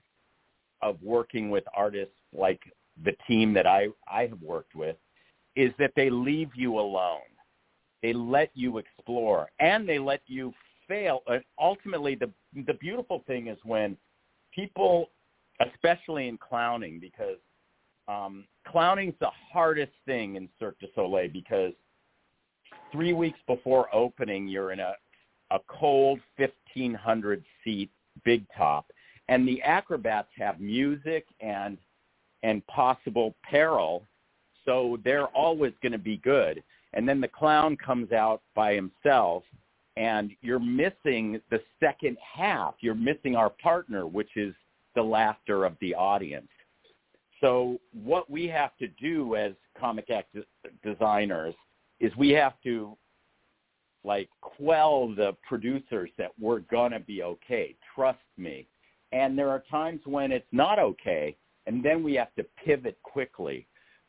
of 0.81 0.97
working 1.03 1.51
with 1.51 1.65
artists 1.75 2.15
like 2.33 2.61
the 3.05 3.13
team 3.27 3.53
that 3.55 3.67
I 3.67 3.89
I 4.11 4.23
have 4.23 4.41
worked 4.41 4.75
with 4.75 4.97
is 5.57 5.73
that 5.79 5.93
they 5.97 6.09
leave 6.09 6.51
you 6.55 6.79
alone. 6.79 7.21
They 8.03 8.13
let 8.13 8.51
you 8.55 8.79
explore 8.79 9.49
and 9.59 9.89
they 9.89 9.99
let 9.99 10.21
you 10.27 10.53
fail. 10.87 11.23
And 11.27 11.43
ultimately, 11.59 12.15
the 12.15 12.31
the 12.67 12.75
beautiful 12.75 13.23
thing 13.27 13.49
is 13.49 13.59
when 13.65 13.97
people, 14.55 15.11
especially 15.61 16.29
in 16.29 16.39
clowning, 16.39 17.01
because 17.01 17.39
um, 18.09 18.45
clowning's 18.67 19.17
the 19.21 19.31
hardest 19.53 19.93
thing 20.07 20.37
in 20.37 20.49
Cirque 20.59 20.79
du 20.81 20.87
Soleil 20.95 21.29
because 21.33 21.73
three 22.93 23.13
weeks 23.13 23.39
before 23.47 23.95
opening, 23.95 24.49
you're 24.49 24.73
in 24.73 24.81
a 24.81 24.95
a 25.51 25.59
cold 25.69 26.21
1500 26.37 27.43
seat 27.65 27.91
big 28.25 28.45
top 28.57 28.87
and 29.29 29.47
the 29.47 29.63
acrobats 29.63 30.29
have 30.37 30.61
music 30.61 31.27
and 31.41 31.79
and 32.43 32.67
possible 32.67 33.35
peril 33.49 34.05
so 34.65 34.99
they're 35.05 35.29
always 35.29 35.73
going 35.83 35.93
to 35.93 35.99
be 35.99 36.19
good. 36.19 36.63
And 36.93 37.09
then 37.09 37.23
the 37.23 37.29
clown 37.29 37.77
comes 37.77 38.13
out 38.13 38.43
by 38.55 38.75
himself 38.75 39.43
and 39.97 40.31
you're 40.43 40.59
missing 40.59 41.41
the 41.51 41.61
second 41.81 42.19
half. 42.21 42.75
You're 42.81 42.95
missing 42.95 43.35
our 43.35 43.51
partner 43.51 44.07
which 44.07 44.37
is 44.37 44.55
the 44.99 45.03
laughter 45.03 45.65
of 45.65 45.75
the 45.81 45.95
audience 45.95 46.49
so 47.41 47.79
what 47.93 48.29
we 48.29 48.47
have 48.49 48.77
to 48.79 48.89
do 48.89 49.37
as 49.37 49.53
comic 49.79 50.11
act 50.11 50.37
designers 50.83 51.55
is 52.01 52.15
we 52.17 52.31
have 52.31 52.55
to 52.65 52.97
like 54.05 54.29
quell 54.41 55.09
the 55.15 55.37
producers 55.47 56.11
that 56.19 56.31
we're 56.41 56.61
going 56.61 56.93
to 56.93 57.01
be 57.01 57.23
okay. 57.23 57.75
Trust 57.95 58.19
me. 58.37 58.67
And 59.13 59.39
there 59.39 59.51
are 59.51 59.63
times 59.71 60.01
when 60.05 60.33
it's 60.33 60.47
not 60.53 60.79
okay, 60.79 61.37
and 61.67 61.85
then 61.85 62.03
we 62.03 62.15
have 62.15 62.35
to 62.37 62.45
pivot 62.65 62.99
quickly. 63.03 63.67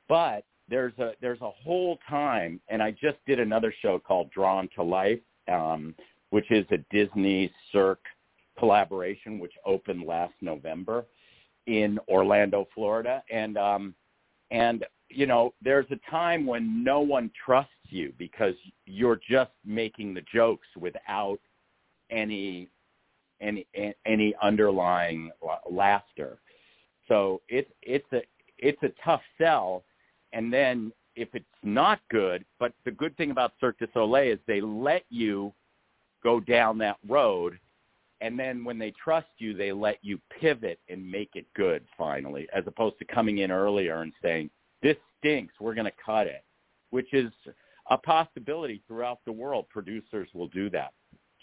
But 0.07 0.43
there's 0.69 0.97
a 0.99 1.13
there's 1.21 1.41
a 1.41 1.49
whole 1.49 1.99
time, 2.07 2.59
and 2.69 2.81
I 2.83 2.91
just 2.91 3.17
did 3.25 3.39
another 3.39 3.73
show 3.81 3.99
called 3.99 4.29
Drawn 4.31 4.69
to 4.75 4.83
Life, 4.83 5.19
um, 5.51 5.95
which 6.31 6.51
is 6.51 6.65
a 6.71 6.77
Disney 6.91 7.51
Cirque 7.71 8.05
collaboration, 8.59 9.39
which 9.39 9.53
opened 9.65 10.03
last 10.05 10.33
November 10.41 11.05
in 11.67 11.99
Orlando, 12.07 12.67
Florida, 12.75 13.23
and 13.31 13.57
um, 13.57 13.95
and 14.51 14.85
you 15.09 15.25
know 15.25 15.53
there's 15.61 15.85
a 15.91 16.11
time 16.11 16.45
when 16.45 16.83
no 16.83 16.99
one 16.99 17.31
trusts 17.45 17.71
you 17.87 18.13
because 18.17 18.55
you're 18.85 19.19
just 19.29 19.51
making 19.65 20.13
the 20.13 20.23
jokes 20.33 20.67
without 20.77 21.39
any 22.09 22.67
any 23.41 23.65
any 24.05 24.33
underlying 24.41 25.31
laughter. 25.69 26.39
So 27.07 27.41
it's 27.49 27.71
it's 27.81 28.11
a 28.13 28.21
it's 28.57 28.81
a 28.83 28.91
tough 29.03 29.21
sell, 29.37 29.83
and 30.33 30.51
then 30.51 30.91
if 31.15 31.29
it's 31.33 31.45
not 31.63 31.99
good, 32.09 32.45
but 32.59 32.73
the 32.85 32.91
good 32.91 33.15
thing 33.17 33.31
about 33.31 33.53
Cirque 33.59 33.79
du 33.79 33.87
Soleil 33.93 34.33
is 34.33 34.39
they 34.47 34.61
let 34.61 35.03
you 35.09 35.53
go 36.23 36.39
down 36.39 36.77
that 36.79 36.97
road, 37.07 37.59
and 38.21 38.37
then 38.37 38.63
when 38.63 38.77
they 38.77 38.91
trust 38.91 39.27
you, 39.37 39.53
they 39.53 39.71
let 39.71 39.97
you 40.01 40.19
pivot 40.39 40.79
and 40.89 41.09
make 41.09 41.31
it 41.35 41.45
good 41.55 41.83
finally, 41.97 42.47
as 42.53 42.63
opposed 42.67 42.99
to 42.99 43.05
coming 43.05 43.39
in 43.39 43.51
earlier 43.51 44.01
and 44.01 44.11
saying 44.21 44.49
this 44.81 44.97
stinks, 45.17 45.53
we're 45.59 45.73
going 45.73 45.85
to 45.85 46.03
cut 46.05 46.27
it, 46.27 46.43
which 46.89 47.13
is 47.13 47.31
a 47.89 47.97
possibility 47.97 48.81
throughout 48.87 49.19
the 49.25 49.31
world. 49.31 49.67
Producers 49.69 50.27
will 50.33 50.47
do 50.47 50.69
that 50.69 50.93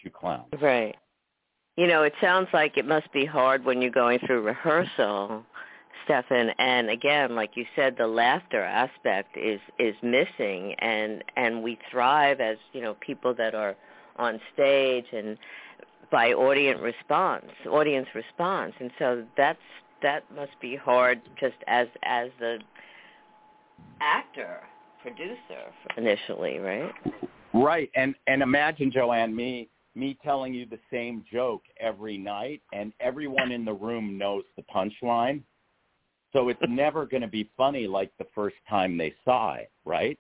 to 0.03 0.11
clowns. 0.11 0.53
Right. 0.61 0.95
You 1.77 1.87
know, 1.87 2.03
it 2.03 2.15
sounds 2.21 2.49
like 2.53 2.77
it 2.77 2.87
must 2.87 3.13
be 3.13 3.25
hard 3.27 3.65
when 3.65 3.83
you're 3.83 3.91
going 3.91 4.19
through 4.21 4.43
rehearsal, 4.43 5.45
Stefan. 6.05 6.51
And 6.59 6.89
again, 6.89 7.35
like 7.35 7.51
you 7.55 7.67
said, 7.75 7.97
the 7.99 8.07
laughter 8.07 8.63
aspect 8.63 9.37
is 9.37 9.61
is 9.79 9.95
missing, 10.03 10.75
and 10.79 11.23
and 11.37 11.63
we 11.63 11.79
thrive 11.91 12.41
as 12.41 12.57
you 12.73 12.81
know 12.81 12.97
people 13.01 13.35
that 13.35 13.55
are 13.55 13.77
on 14.19 14.41
stage 14.55 15.05
and 15.13 15.37
by 16.11 16.33
audience 16.33 16.81
response, 16.83 17.47
audience 17.69 18.09
response, 18.15 18.75
and 18.81 18.91
so 18.99 19.25
that's 19.37 19.59
that 20.03 20.25
must 20.35 20.53
be 20.61 20.77
hard 20.77 21.21
just 21.41 21.57
as 21.67 21.89
as 22.03 22.29
the 22.39 22.59
actor 24.01 24.61
producer 25.03 25.73
initially, 25.97 26.59
right? 26.59 26.93
Right, 27.55 27.91
and 27.95 28.15
and 28.27 28.43
imagine 28.43 28.91
Joanne 28.93 29.35
me 29.35 29.69
me 29.95 30.19
telling 30.23 30.53
you 30.53 30.67
the 30.67 30.79
same 30.93 31.25
joke 31.33 31.63
every 31.81 32.19
night, 32.19 32.61
and 32.73 32.93
everyone 33.01 33.51
in 33.51 33.65
the 33.65 33.73
room 33.73 34.19
knows 34.19 34.45
the 34.57 34.63
punchline, 34.63 35.43
so 36.33 36.49
it's 36.51 36.61
never 36.69 37.07
going 37.07 37.23
to 37.23 37.29
be 37.29 37.51
funny 37.57 37.87
like 37.87 38.13
the 38.19 38.27
first 38.35 38.57
time 38.69 38.99
they 38.99 39.15
saw 39.25 39.55
it, 39.55 39.71
right? 39.85 40.19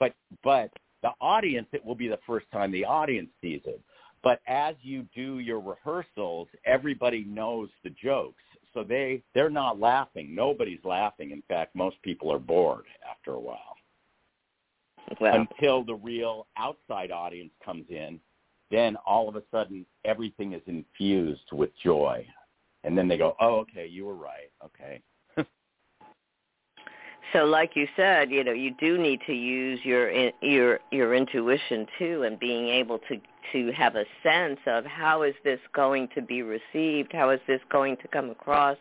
But 0.00 0.14
but 0.42 0.70
the 1.02 1.10
audience, 1.20 1.68
it 1.72 1.84
will 1.84 1.94
be 1.94 2.08
the 2.08 2.18
first 2.26 2.46
time 2.52 2.72
the 2.72 2.84
audience 2.84 3.30
sees 3.40 3.60
it. 3.66 3.80
But 4.22 4.40
as 4.46 4.74
you 4.82 5.06
do 5.14 5.38
your 5.38 5.60
rehearsals, 5.60 6.48
everybody 6.64 7.24
knows 7.24 7.68
the 7.84 7.90
jokes. 7.90 8.42
So 8.74 8.84
they 8.84 9.22
they're 9.34 9.50
not 9.50 9.80
laughing. 9.80 10.34
Nobody's 10.34 10.84
laughing. 10.84 11.30
In 11.30 11.42
fact, 11.48 11.74
most 11.74 12.00
people 12.02 12.30
are 12.32 12.38
bored 12.38 12.84
after 13.08 13.32
a 13.32 13.40
while 13.40 13.76
until 15.20 15.84
the 15.84 15.94
real 15.94 16.46
outside 16.56 17.10
audience 17.10 17.52
comes 17.64 17.86
in. 17.88 18.20
Then 18.70 18.96
all 19.06 19.28
of 19.28 19.36
a 19.36 19.42
sudden, 19.50 19.86
everything 20.04 20.52
is 20.52 20.62
infused 20.66 21.50
with 21.52 21.70
joy, 21.82 22.26
and 22.84 22.96
then 22.96 23.08
they 23.08 23.16
go, 23.16 23.34
"Oh, 23.40 23.56
okay, 23.60 23.86
you 23.86 24.04
were 24.04 24.14
right. 24.14 24.50
Okay." 24.62 25.00
so, 27.32 27.46
like 27.46 27.74
you 27.74 27.88
said, 27.96 28.30
you 28.30 28.44
know, 28.44 28.52
you 28.52 28.72
do 28.78 28.98
need 28.98 29.22
to 29.26 29.32
use 29.32 29.80
your 29.84 30.10
your 30.42 30.80
your 30.92 31.14
intuition 31.14 31.86
too, 31.98 32.24
and 32.24 32.38
being 32.38 32.68
able 32.68 32.98
to 33.08 33.16
to 33.52 33.72
have 33.72 33.96
a 33.96 34.04
sense 34.22 34.58
of 34.66 34.84
how 34.84 35.22
is 35.22 35.34
this 35.44 35.60
going 35.74 36.08
to 36.14 36.22
be 36.22 36.42
received, 36.42 37.12
how 37.12 37.30
is 37.30 37.40
this 37.46 37.60
going 37.70 37.96
to 37.98 38.08
come 38.08 38.30
across 38.30 38.76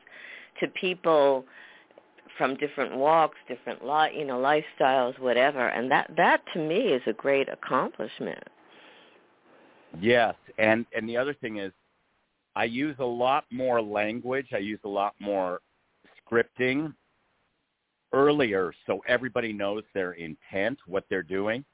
to 0.59 0.67
people 0.69 1.45
from 2.37 2.55
different 2.55 2.95
walks, 2.95 3.37
different 3.47 3.83
li- 3.85 4.17
you 4.17 4.25
know 4.25 4.37
lifestyles, 4.37 5.17
whatever, 5.19 5.69
and 5.69 5.91
that 5.91 6.09
that 6.17 6.41
to 6.53 6.59
me 6.59 6.77
is 6.77 7.01
a 7.07 7.13
great 7.13 7.49
accomplishment. 7.49 8.43
Yes, 9.99 10.35
and 10.57 10.85
and 10.95 11.07
the 11.07 11.17
other 11.17 11.33
thing 11.33 11.57
is, 11.57 11.71
I 12.55 12.65
use 12.65 12.95
a 12.99 13.05
lot 13.05 13.45
more 13.51 13.81
language. 13.81 14.47
I 14.53 14.57
use 14.57 14.79
a 14.83 14.89
lot 14.89 15.13
more 15.19 15.61
scripting 16.29 16.93
earlier, 18.13 18.73
so 18.85 19.01
everybody 19.07 19.51
knows 19.53 19.83
their 19.93 20.13
intent, 20.13 20.77
what 20.85 21.05
they're 21.09 21.23
doing. 21.23 21.65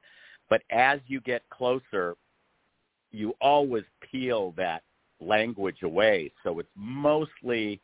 But 0.49 0.61
as 0.69 0.99
you 1.07 1.21
get 1.21 1.43
closer, 1.49 2.15
you 3.13 3.35
always 3.39 3.83
peel 4.11 4.53
that 4.57 4.83
language 5.21 5.83
away. 5.83 6.31
So 6.43 6.59
it's 6.59 6.69
mostly 6.75 7.79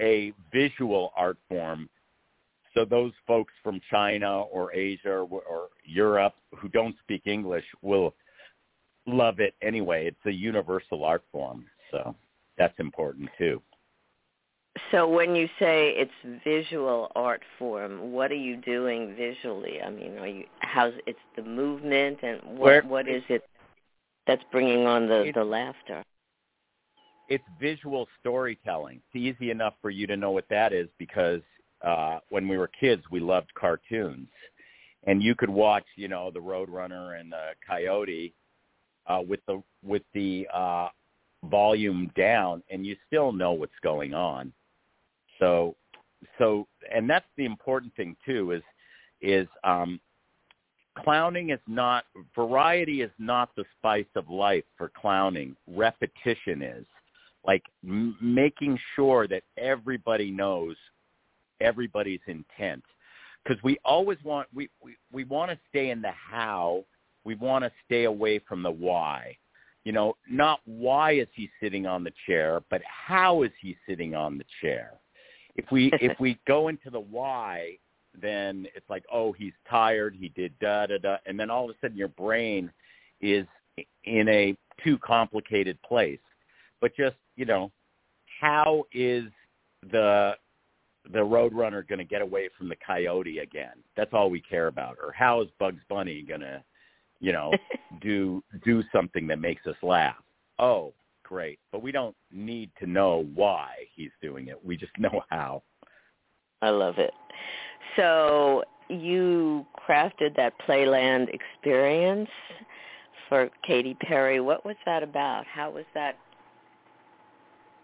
a 0.00 0.32
visual 0.52 1.12
art 1.16 1.36
form. 1.48 1.88
So 2.74 2.84
those 2.84 3.12
folks 3.26 3.52
from 3.62 3.80
China 3.88 4.40
or 4.40 4.74
Asia 4.74 5.12
or, 5.12 5.42
or 5.42 5.68
Europe 5.84 6.34
who 6.58 6.68
don't 6.68 6.96
speak 7.02 7.22
English 7.26 7.64
will 7.82 8.14
love 9.06 9.38
it 9.38 9.54
anyway. 9.62 10.06
It's 10.06 10.26
a 10.26 10.32
universal 10.32 11.04
art 11.04 11.22
form, 11.30 11.66
so 11.92 12.16
that's 12.58 12.74
important 12.80 13.28
too. 13.38 13.62
So 14.90 15.08
when 15.08 15.36
you 15.36 15.48
say 15.60 15.90
it's 15.90 16.42
visual 16.44 17.12
art 17.14 17.42
form, 17.60 18.10
what 18.10 18.32
are 18.32 18.36
you 18.36 18.56
doing 18.56 19.14
visually? 19.14 19.80
I 19.80 19.90
mean, 19.90 20.18
are 20.18 20.26
you 20.26 20.44
how's 20.60 20.94
it's 21.06 21.18
the 21.36 21.42
movement 21.42 22.18
and 22.22 22.40
what 22.44 22.58
Where, 22.58 22.82
what 22.82 23.08
is 23.08 23.22
it 23.28 23.44
that's 24.26 24.42
bringing 24.50 24.86
on 24.86 25.08
the 25.08 25.30
the 25.34 25.44
laughter? 25.44 26.04
it's 27.28 27.44
visual 27.60 28.06
storytelling. 28.20 29.00
It's 29.12 29.16
easy 29.16 29.50
enough 29.50 29.74
for 29.80 29.90
you 29.90 30.06
to 30.06 30.16
know 30.16 30.30
what 30.30 30.48
that 30.50 30.72
is 30.72 30.88
because 30.98 31.40
uh, 31.82 32.18
when 32.28 32.48
we 32.48 32.58
were 32.58 32.68
kids, 32.68 33.02
we 33.10 33.20
loved 33.20 33.52
cartoons, 33.54 34.28
and 35.04 35.22
you 35.22 35.34
could 35.34 35.50
watch, 35.50 35.84
you 35.96 36.08
know, 36.08 36.30
the 36.30 36.40
Roadrunner 36.40 37.18
and 37.18 37.32
the 37.32 37.52
Coyote 37.66 38.34
uh, 39.06 39.20
with 39.26 39.40
the 39.46 39.62
with 39.82 40.02
the 40.14 40.46
uh, 40.52 40.88
volume 41.44 42.10
down, 42.16 42.62
and 42.70 42.86
you 42.86 42.96
still 43.06 43.32
know 43.32 43.52
what's 43.52 43.72
going 43.82 44.14
on. 44.14 44.52
So, 45.38 45.76
so, 46.38 46.66
and 46.94 47.08
that's 47.08 47.26
the 47.36 47.44
important 47.44 47.94
thing 47.96 48.16
too 48.24 48.52
is 48.52 48.62
is 49.20 49.48
um, 49.62 50.00
clowning 50.98 51.50
is 51.50 51.60
not 51.66 52.04
variety 52.34 53.02
is 53.02 53.10
not 53.18 53.54
the 53.56 53.64
spice 53.78 54.06
of 54.14 54.28
life 54.28 54.64
for 54.76 54.90
clowning. 55.00 55.56
Repetition 55.66 56.62
is. 56.62 56.86
Like 57.46 57.64
m- 57.84 58.16
making 58.20 58.78
sure 58.94 59.28
that 59.28 59.42
everybody 59.58 60.30
knows 60.30 60.76
everybody's 61.60 62.20
intent. 62.26 62.82
Because 63.42 63.62
we 63.62 63.78
always 63.84 64.18
want 64.24 64.48
we 64.54 64.70
we, 64.82 64.96
we 65.12 65.24
want 65.24 65.50
to 65.50 65.58
stay 65.68 65.90
in 65.90 66.00
the 66.00 66.12
how. 66.12 66.84
We 67.24 67.34
want 67.34 67.64
to 67.64 67.72
stay 67.84 68.04
away 68.04 68.38
from 68.38 68.62
the 68.62 68.70
why. 68.70 69.36
You 69.84 69.92
know 69.92 70.16
not 70.30 70.60
why 70.64 71.12
is 71.12 71.28
he 71.34 71.50
sitting 71.60 71.86
on 71.86 72.04
the 72.04 72.12
chair 72.26 72.62
but 72.70 72.80
how 72.86 73.42
is 73.42 73.50
he 73.60 73.76
sitting 73.86 74.14
on 74.14 74.38
the 74.38 74.44
chair? 74.60 74.92
If 75.56 75.66
we 75.70 75.90
if 76.00 76.12
we 76.20 76.38
go 76.46 76.68
into 76.68 76.88
the 76.90 77.00
why 77.00 77.78
then 78.20 78.66
it's 78.74 78.88
like 78.88 79.04
oh 79.12 79.32
he's 79.32 79.52
tired 79.68 80.14
he 80.18 80.28
did 80.30 80.52
da 80.60 80.86
da 80.86 80.98
da 80.98 81.16
and 81.26 81.38
then 81.38 81.50
all 81.50 81.64
of 81.64 81.70
a 81.70 81.78
sudden 81.80 81.96
your 81.96 82.08
brain 82.08 82.70
is 83.20 83.46
in 84.04 84.28
a 84.28 84.56
too 84.82 84.98
complicated 84.98 85.80
place 85.82 86.20
but 86.80 86.94
just 86.96 87.16
you 87.36 87.44
know 87.44 87.70
how 88.40 88.84
is 88.92 89.24
the 89.90 90.34
the 91.12 91.18
Roadrunner 91.18 91.86
going 91.86 91.98
to 91.98 92.04
get 92.04 92.22
away 92.22 92.48
from 92.56 92.68
the 92.68 92.76
coyote 92.84 93.38
again? 93.38 93.82
That's 93.96 94.12
all 94.12 94.30
we 94.30 94.40
care 94.40 94.68
about. 94.68 94.96
Or 95.02 95.12
how 95.12 95.42
is 95.42 95.48
Bugs 95.58 95.82
Bunny 95.88 96.22
going 96.22 96.40
to, 96.40 96.62
you 97.20 97.32
know, 97.32 97.52
do 98.00 98.42
do 98.64 98.82
something 98.92 99.26
that 99.26 99.38
makes 99.38 99.66
us 99.66 99.76
laugh? 99.82 100.16
Oh, 100.58 100.92
great. 101.22 101.58
But 101.72 101.82
we 101.82 101.92
don't 101.92 102.16
need 102.32 102.70
to 102.80 102.86
know 102.86 103.26
why 103.34 103.70
he's 103.94 104.10
doing 104.22 104.48
it. 104.48 104.58
We 104.64 104.76
just 104.76 104.92
know 104.98 105.22
how. 105.28 105.62
I 106.62 106.70
love 106.70 106.98
it. 106.98 107.12
So 107.96 108.64
you 108.88 109.66
crafted 109.88 110.36
that 110.36 110.54
Playland 110.66 111.28
experience 111.32 112.30
for 113.28 113.50
Katy 113.66 113.94
Perry. 114.00 114.40
What 114.40 114.64
was 114.64 114.76
that 114.86 115.02
about? 115.02 115.44
How 115.46 115.70
was 115.70 115.84
that 115.94 116.16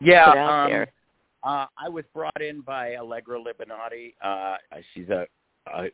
yeah, 0.01 0.25
um? 0.31 0.87
Uh, 1.43 1.67
I 1.79 1.89
was 1.89 2.05
brought 2.15 2.41
in 2.43 2.61
by 2.61 2.97
Allegra 2.97 3.39
Libonati. 3.39 4.15
Uh, 4.23 4.57
she's 4.93 5.09
a, 5.09 5.27
a 5.75 5.89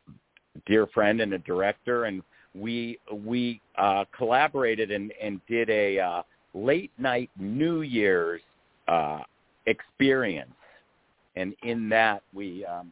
dear 0.65 0.87
friend 0.87 1.21
and 1.21 1.33
a 1.33 1.39
director, 1.39 2.05
and 2.05 2.21
we 2.53 2.99
we 3.13 3.61
uh, 3.77 4.05
collaborated 4.15 4.91
and, 4.91 5.13
and 5.21 5.39
did 5.47 5.69
a 5.69 5.99
uh, 5.99 6.21
late 6.53 6.91
night 6.97 7.29
New 7.39 7.81
Year's 7.81 8.41
uh, 8.87 9.19
experience. 9.67 10.51
And 11.37 11.55
in 11.63 11.87
that, 11.89 12.23
we 12.33 12.65
um, 12.65 12.91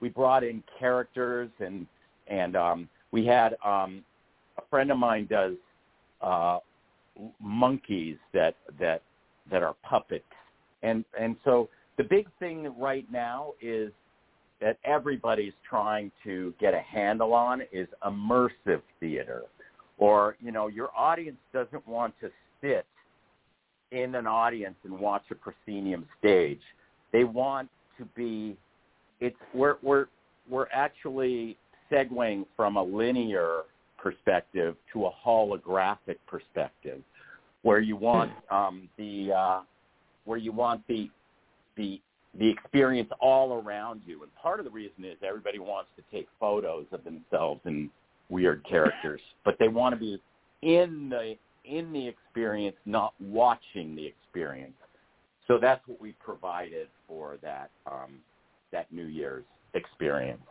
we 0.00 0.10
brought 0.10 0.44
in 0.44 0.62
characters, 0.78 1.50
and 1.60 1.86
and 2.28 2.54
um, 2.54 2.88
we 3.10 3.24
had 3.24 3.56
um, 3.64 4.04
a 4.58 4.62
friend 4.68 4.90
of 4.90 4.98
mine 4.98 5.26
does 5.30 5.54
uh, 6.20 6.58
monkeys 7.40 8.16
that 8.34 8.56
that 8.78 9.02
that 9.50 9.62
are 9.62 9.74
puppets, 9.82 10.24
and 10.82 11.04
and 11.18 11.36
so 11.44 11.70
the 11.96 12.04
big 12.04 12.28
thing 12.38 12.74
right 12.78 13.06
now 13.10 13.52
is 13.62 13.90
that 14.60 14.78
everybody's 14.84 15.54
trying 15.68 16.10
to 16.24 16.52
get 16.60 16.74
a 16.74 16.80
handle 16.80 17.32
on 17.32 17.62
is 17.72 17.88
immersive 18.04 18.82
theater. 19.00 19.42
Or 19.98 20.36
you 20.40 20.52
know 20.52 20.68
your 20.68 20.90
audience 20.94 21.38
doesn't 21.54 21.86
want 21.88 22.14
to 22.20 22.30
sit 22.60 22.84
in 23.90 24.14
an 24.14 24.26
audience 24.26 24.76
and 24.84 24.98
watch 24.98 25.24
a 25.30 25.34
proscenium 25.34 26.06
stage. 26.18 26.60
They 27.12 27.24
want 27.24 27.70
to 27.98 28.04
be 28.16 28.56
it's 29.20 29.36
we're 29.54 29.76
we're 29.82 30.06
we're 30.48 30.68
actually 30.72 31.56
segueing 31.90 32.44
from 32.56 32.76
a 32.76 32.82
linear 32.82 33.62
perspective 33.96 34.76
to 34.92 35.06
a 35.06 35.10
holographic 35.26 36.16
perspective 36.26 37.00
where 37.62 37.80
you 37.80 37.96
want 37.96 38.30
um 38.50 38.88
the 38.98 39.32
uh 39.32 39.60
where 40.24 40.38
you 40.38 40.52
want 40.52 40.86
the 40.88 41.10
the 41.76 42.00
the 42.38 42.48
experience 42.48 43.08
all 43.20 43.54
around 43.54 44.02
you. 44.06 44.22
And 44.22 44.34
part 44.34 44.58
of 44.58 44.64
the 44.64 44.70
reason 44.70 45.04
is 45.04 45.16
everybody 45.26 45.58
wants 45.58 45.90
to 45.96 46.02
take 46.14 46.28
photos 46.38 46.86
of 46.92 47.02
themselves 47.04 47.60
and 47.64 47.90
weird 48.28 48.64
characters, 48.68 49.20
but 49.44 49.56
they 49.58 49.68
want 49.68 49.94
to 49.94 49.98
be 49.98 50.20
in 50.62 51.08
the 51.08 51.36
in 51.64 51.92
the 51.92 52.06
experience, 52.06 52.76
not 52.86 53.12
watching 53.20 53.96
the 53.96 54.06
experience. 54.06 54.74
So 55.48 55.58
that's 55.58 55.86
what 55.86 56.00
we 56.00 56.12
provided 56.12 56.88
for 57.06 57.38
that 57.42 57.70
um, 57.86 58.18
that 58.72 58.90
New 58.92 59.06
Year's 59.06 59.44
experience. 59.74 60.42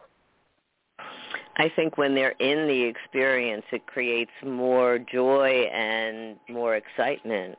I 1.57 1.71
think 1.75 1.97
when 1.97 2.15
they're 2.15 2.35
in 2.39 2.67
the 2.67 2.83
experience, 2.83 3.63
it 3.71 3.85
creates 3.87 4.31
more 4.45 4.99
joy 4.99 5.69
and 5.71 6.37
more 6.49 6.75
excitement. 6.75 7.57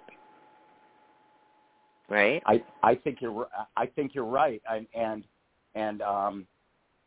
Right? 2.08 2.42
I 2.46 2.62
I 2.82 2.94
think 2.94 3.18
you're 3.20 3.48
I 3.76 3.86
think 3.86 4.14
you're 4.14 4.24
right, 4.24 4.62
and 4.70 4.86
and 4.94 5.24
and 5.74 6.02
um, 6.02 6.46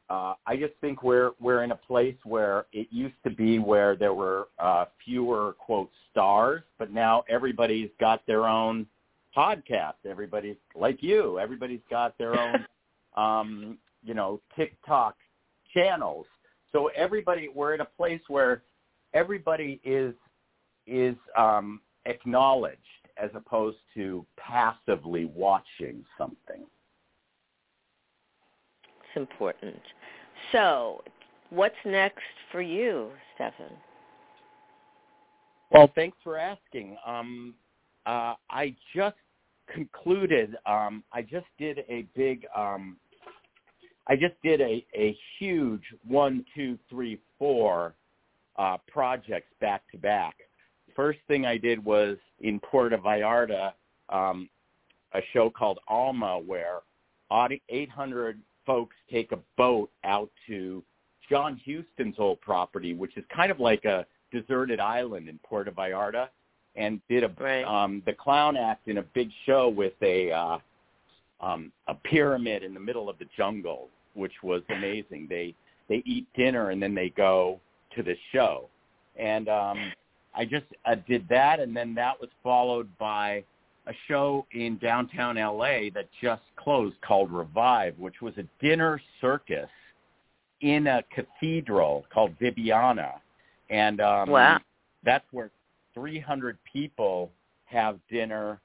uh, 0.10 0.34
I 0.46 0.58
just 0.58 0.74
think 0.82 1.04
we're 1.04 1.32
we're 1.40 1.64
in 1.64 1.72
a 1.72 1.76
place 1.76 2.18
where 2.24 2.66
it 2.74 2.88
used 2.92 3.16
to 3.24 3.30
be 3.30 3.60
where 3.60 3.96
there 3.96 4.14
were 4.14 4.50
uh, 4.60 4.86
fewer 5.06 5.54
quote 5.54 5.90
stars, 6.12 6.64
but 6.78 6.92
now 6.92 7.24
everybody's 7.30 7.90
got 8.00 8.26
their 8.28 8.48
own 8.48 8.88
podcast. 9.40 10.06
Everybody's 10.06 10.58
like 10.76 11.02
you. 11.02 11.40
Everybody's 11.40 11.82
got 11.90 12.18
their 12.18 12.38
own 12.40 12.66
um, 13.16 13.78
you 14.04 14.14
know 14.14 14.42
TikTok 14.56 15.16
channels. 15.74 16.26
So 16.72 16.90
everybody 16.96 17.50
we're 17.54 17.74
in 17.74 17.82
a 17.82 17.86
place 17.86 18.22
where 18.28 18.64
everybody 19.14 19.80
is 19.84 20.14
is 20.86 21.16
um, 21.38 21.82
acknowledged 22.06 22.80
as 23.22 23.30
opposed 23.34 23.78
to 23.94 24.26
passively 24.38 25.26
watching 25.26 26.04
something. 26.18 26.66
It's 28.86 29.18
important. 29.18 29.80
So, 30.52 31.04
what's 31.50 31.76
next 31.86 32.24
for 32.52 32.62
you, 32.62 33.10
Stefan? 33.36 33.72
Well, 35.72 35.92
thanks 35.96 36.18
for 36.24 36.38
asking. 36.38 36.98
Um, 37.06 37.56
uh, 38.06 38.36
I 38.50 38.76
just 38.96 39.18
concluded. 39.74 40.56
Um, 40.66 41.04
I 41.14 41.22
just 41.22 41.48
did 41.58 41.80
a 41.90 42.06
big. 42.16 42.46
Um, 42.56 42.98
I 44.08 44.16
just 44.16 44.36
did 44.44 44.60
a, 44.60 44.86
a 44.96 45.16
huge 45.38 45.84
one, 46.08 46.44
two, 46.56 46.80
three, 46.90 47.20
four 47.38 47.94
uh, 48.58 48.78
projects 48.88 49.52
back 49.62 49.84
to 49.92 49.98
back 49.98 50.36
first 51.00 51.20
thing 51.30 51.46
I 51.46 51.58
did 51.58 51.82
was 51.84 52.18
in 52.42 52.60
Puerto 52.60 52.98
Vallarta, 52.98 53.72
um, 54.10 54.50
a 55.14 55.22
show 55.32 55.50
called 55.50 55.80
Alma, 55.88 56.38
where 56.38 56.80
800 57.32 58.42
folks 58.66 58.98
take 59.10 59.32
a 59.32 59.40
boat 59.56 59.90
out 60.04 60.30
to 60.48 60.84
John 61.30 61.58
Huston's 61.66 62.16
old 62.18 62.42
property, 62.42 62.94
which 62.94 63.16
is 63.16 63.24
kind 63.34 63.50
of 63.50 63.62
like 63.62 63.86
a 63.86 64.06
deserted 64.30 64.82
island 64.82 65.30
in 65.30 65.40
Puerto 65.40 65.72
Vallarta, 65.72 66.28
and 66.80 67.02
did 67.10 67.24
a 67.24 67.32
right. 67.40 67.64
um, 67.66 68.02
the 68.06 68.14
clown 68.14 68.58
act 68.58 68.88
in 68.88 68.98
a 68.98 69.04
big 69.04 69.30
show 69.46 69.70
with 69.70 69.94
a 70.02 70.32
uh, 70.32 70.58
um, 71.42 71.72
a 71.88 71.94
pyramid 71.94 72.64
in 72.64 72.74
the 72.74 72.80
middle 72.80 73.10
of 73.10 73.20
the 73.20 73.26
jungle, 73.38 73.90
which 74.14 74.32
was 74.42 74.64
amazing. 74.70 75.28
They 75.30 75.54
they 75.90 76.02
eat 76.06 76.26
dinner 76.36 76.72
and 76.72 76.82
then 76.82 76.96
they 76.96 77.10
go 77.10 77.60
to 77.96 78.02
the 78.02 78.16
show, 78.32 78.70
and 79.18 79.50
um, 79.50 79.92
I 80.34 80.46
just 80.46 80.66
uh, 80.86 80.96
did 81.08 81.28
that, 81.30 81.60
and 81.60 81.76
then 81.76 81.94
that 81.96 82.20
was 82.20 82.30
followed 82.42 82.88
by 82.98 83.44
a 83.88 83.94
show 84.08 84.46
in 84.54 84.78
downtown 84.78 85.36
LA 85.36 85.90
that 85.94 86.08
just 86.22 86.44
closed 86.56 86.96
called 87.02 87.32
Revive, 87.32 87.98
which 87.98 88.22
was 88.22 88.34
a 88.38 88.44
dinner 88.64 89.02
circus 89.20 89.70
in 90.62 90.88
a 90.88 91.04
cathedral 91.14 92.06
called 92.14 92.38
Vibiana, 92.40 93.14
and 93.70 94.00
um, 94.00 94.30
wow. 94.30 94.60
that's 95.04 95.26
where 95.32 95.50
300 95.94 96.58
people 96.72 97.32
have 97.66 98.00
dinner, 98.10 98.62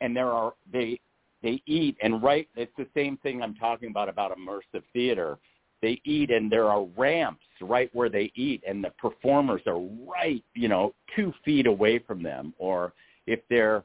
and 0.00 0.16
there 0.16 0.30
are 0.30 0.54
they 0.72 1.00
they 1.42 1.62
eat 1.66 1.96
and 2.02 2.22
right. 2.22 2.48
It's 2.56 2.72
the 2.76 2.86
same 2.94 3.16
thing 3.18 3.42
I'm 3.42 3.54
talking 3.54 3.90
about 3.90 4.08
about 4.08 4.36
immersive 4.36 4.82
theater 4.92 5.38
they 5.80 6.00
eat 6.04 6.30
and 6.30 6.50
there 6.50 6.68
are 6.68 6.84
ramps 6.96 7.44
right 7.60 7.90
where 7.92 8.08
they 8.08 8.32
eat 8.34 8.62
and 8.66 8.82
the 8.82 8.90
performers 8.98 9.62
are 9.66 9.80
right, 9.80 10.42
you 10.54 10.68
know, 10.68 10.94
two 11.14 11.32
feet 11.44 11.66
away 11.66 11.98
from 11.98 12.22
them. 12.22 12.52
Or 12.58 12.92
if 13.26 13.40
they're 13.48 13.84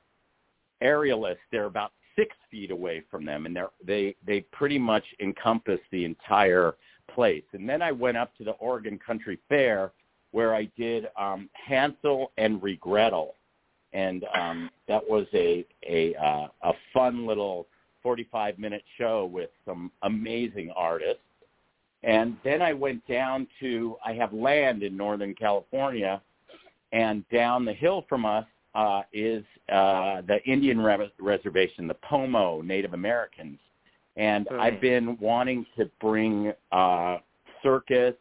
aerialists, 0.83 1.37
they're 1.51 1.65
about 1.65 1.91
six 2.15 2.35
feet 2.49 2.71
away 2.71 3.03
from 3.09 3.25
them, 3.25 3.45
and 3.45 3.55
they're, 3.55 3.69
they 3.85 4.15
they 4.25 4.41
pretty 4.51 4.79
much 4.79 5.03
encompass 5.19 5.79
the 5.91 6.05
entire 6.05 6.75
place. 7.13 7.43
And 7.53 7.67
then 7.67 7.81
I 7.81 7.91
went 7.91 8.17
up 8.17 8.35
to 8.37 8.43
the 8.43 8.51
Oregon 8.51 8.99
Country 9.05 9.39
Fair 9.49 9.91
where 10.33 10.53
I 10.53 10.67
did 10.75 11.07
um, 11.17 11.49
Hansel 11.53 12.31
and 12.37 12.59
Regrettel, 12.61 13.29
and 13.93 14.25
um, 14.35 14.69
that 14.87 15.01
was 15.07 15.25
a 15.33 15.65
a 15.87 16.13
uh, 16.15 16.47
a 16.63 16.73
fun 16.91 17.25
little 17.25 17.67
45 18.01 18.59
minute 18.59 18.83
show 18.97 19.25
with 19.31 19.51
some 19.65 19.91
amazing 20.01 20.71
artists. 20.75 21.21
And 22.03 22.35
then 22.43 22.61
I 22.61 22.73
went 22.73 23.07
down 23.07 23.47
to 23.61 23.95
I 24.05 24.13
have 24.13 24.33
land 24.33 24.83
in 24.83 24.97
Northern 24.97 25.35
California, 25.35 26.21
and 26.91 27.23
down 27.29 27.63
the 27.63 27.73
hill 27.73 28.03
from 28.09 28.25
us 28.25 28.45
uh, 28.73 29.03
is 29.13 29.43
uh, 29.71 30.21
the 30.27 30.39
Indian 30.45 30.81
re- 30.81 31.13
reservation, 31.19 31.87
the 31.87 31.97
Pomo 32.09 32.61
Native 32.61 32.93
Americans, 32.93 33.59
and 34.17 34.47
Right. 34.49 34.73
I've 34.73 34.81
been 34.81 35.15
wanting 35.19 35.65
to 35.77 35.89
bring 36.01 36.51
uh, 36.71 37.17
circus 37.61 38.15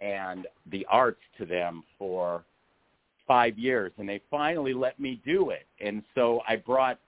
and 0.00 0.46
the 0.70 0.86
arts 0.90 1.20
to 1.38 1.44
them 1.44 1.84
for 1.98 2.44
five 3.26 3.58
years, 3.58 3.92
and 3.98 4.08
they 4.08 4.20
finally 4.30 4.74
let 4.74 4.98
me 4.98 5.20
do 5.24 5.50
it. 5.50 5.66
And 5.80 6.02
so 6.14 6.40
I 6.48 6.56
brought 6.56 6.98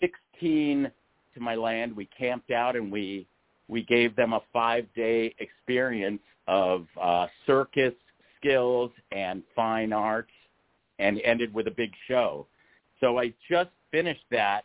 16 0.00 0.90
to 1.34 1.40
my 1.40 1.54
land. 1.54 1.94
We 1.96 2.06
camped 2.16 2.50
out 2.50 2.76
and 2.76 2.90
we 2.90 3.26
we 3.68 3.82
gave 3.82 4.14
them 4.14 4.32
a 4.32 4.40
five 4.52 4.86
day 4.94 5.34
experience 5.40 6.22
of 6.46 6.86
uh, 7.02 7.26
circus 7.46 7.94
skills 8.38 8.92
and 9.10 9.42
fine 9.56 9.92
arts, 9.92 10.30
and 10.98 11.20
ended 11.24 11.52
with 11.52 11.66
a 11.66 11.70
big 11.72 11.90
show. 12.06 12.46
So 13.00 13.18
I 13.18 13.32
just 13.50 13.70
finished 13.90 14.24
that 14.30 14.64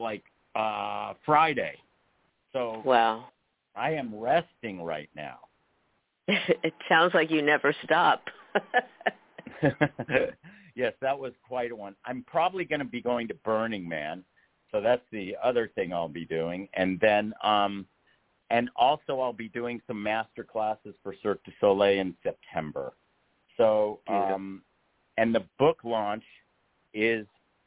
like 0.00 0.24
uh, 0.54 1.14
Friday. 1.26 1.76
So 2.52 2.80
Wow. 2.84 3.26
I 3.76 3.90
am 3.90 4.14
resting 4.18 4.82
right 4.82 5.10
now. 5.14 5.38
it 6.62 6.74
sounds 6.88 7.14
like 7.14 7.30
you 7.30 7.40
never 7.40 7.74
stop. 7.84 8.22
yes, 10.74 10.92
that 11.00 11.18
was 11.18 11.32
quite 11.46 11.70
a 11.70 11.76
one. 11.76 11.94
I'm 12.04 12.22
probably 12.26 12.64
going 12.64 12.80
to 12.80 12.84
be 12.84 13.00
going 13.00 13.28
to 13.28 13.34
Burning 13.34 13.88
Man, 13.88 14.22
so 14.70 14.80
that's 14.82 15.02
the 15.10 15.34
other 15.42 15.70
thing 15.74 15.92
I'll 15.92 16.08
be 16.08 16.26
doing, 16.26 16.68
and 16.74 17.00
then 17.00 17.32
um, 17.42 17.86
and 18.50 18.68
also 18.76 19.20
I'll 19.20 19.32
be 19.32 19.48
doing 19.48 19.80
some 19.86 20.02
master 20.02 20.44
classes 20.44 20.94
for 21.02 21.14
Cirque 21.22 21.42
du 21.44 21.52
Soleil 21.60 21.98
in 21.98 22.14
September. 22.22 22.92
So 23.56 24.00
um, 24.06 24.62
and 25.16 25.34
the 25.34 25.44
book 25.58 25.78
launch 25.84 26.24
is 26.92 27.26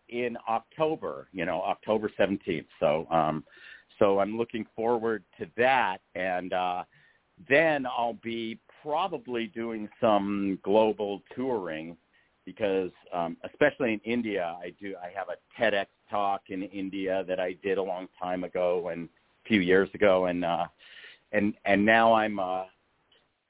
in 0.09 0.37
October, 0.47 1.27
you 1.31 1.45
know, 1.45 1.61
October 1.63 2.11
17th. 2.19 2.65
So 2.79 3.07
um, 3.09 3.43
so 3.97 4.19
I'm 4.19 4.37
looking 4.37 4.67
forward 4.75 5.23
to 5.39 5.47
that, 5.57 5.97
and 6.13 6.53
uh, 6.53 6.83
then 7.49 7.85
I'll 7.85 8.17
be 8.21 8.59
probably 8.81 9.47
doing 9.47 9.89
some 9.99 10.59
global 10.63 11.21
touring 11.35 11.97
because 12.45 12.91
um, 13.13 13.37
especially 13.43 13.93
in 13.93 13.99
India, 13.99 14.55
I 14.61 14.73
do 14.81 14.95
I 15.01 15.11
have 15.17 15.27
a 15.29 15.61
TEDx 15.61 15.85
talk 16.09 16.41
in 16.49 16.63
India 16.63 17.23
that 17.27 17.39
I 17.39 17.53
did 17.63 17.77
a 17.77 17.83
long 17.83 18.07
time 18.21 18.43
ago 18.43 18.89
and 18.89 19.07
a 19.45 19.47
few 19.47 19.61
years 19.61 19.89
ago, 19.93 20.25
and 20.25 20.43
uh, 20.43 20.65
and 21.31 21.53
and 21.65 21.85
now 21.85 22.13
I'm 22.13 22.39
uh, 22.39 22.63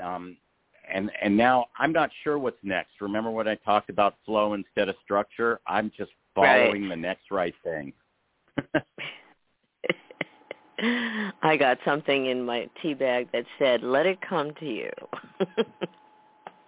um, 0.02 0.38
and 0.92 1.10
and 1.22 1.36
now 1.36 1.68
I'm 1.78 1.92
not 1.94 2.10
sure 2.24 2.38
what's 2.38 2.58
next. 2.64 2.92
Remember 3.00 3.32
when 3.32 3.48
I 3.48 3.56
talked 3.56 3.90
about 3.90 4.16
flow 4.26 4.54
instead 4.54 4.90
of 4.90 4.96
structure? 5.04 5.60
I'm 5.68 5.92
just 5.98 6.12
Right. 6.38 6.46
following 6.46 6.88
the 6.88 6.96
next 6.96 7.30
right 7.30 7.54
thing. 7.64 7.92
I 11.44 11.58
got 11.58 11.78
something 11.86 12.26
in 12.28 12.44
my 12.44 12.70
tea 12.82 12.94
bag 12.94 13.30
that 13.34 13.46
said, 13.60 13.84
"Let 13.84 14.06
it 14.06 14.20
come 14.22 14.54
to 14.60 14.66
you." 14.66 14.90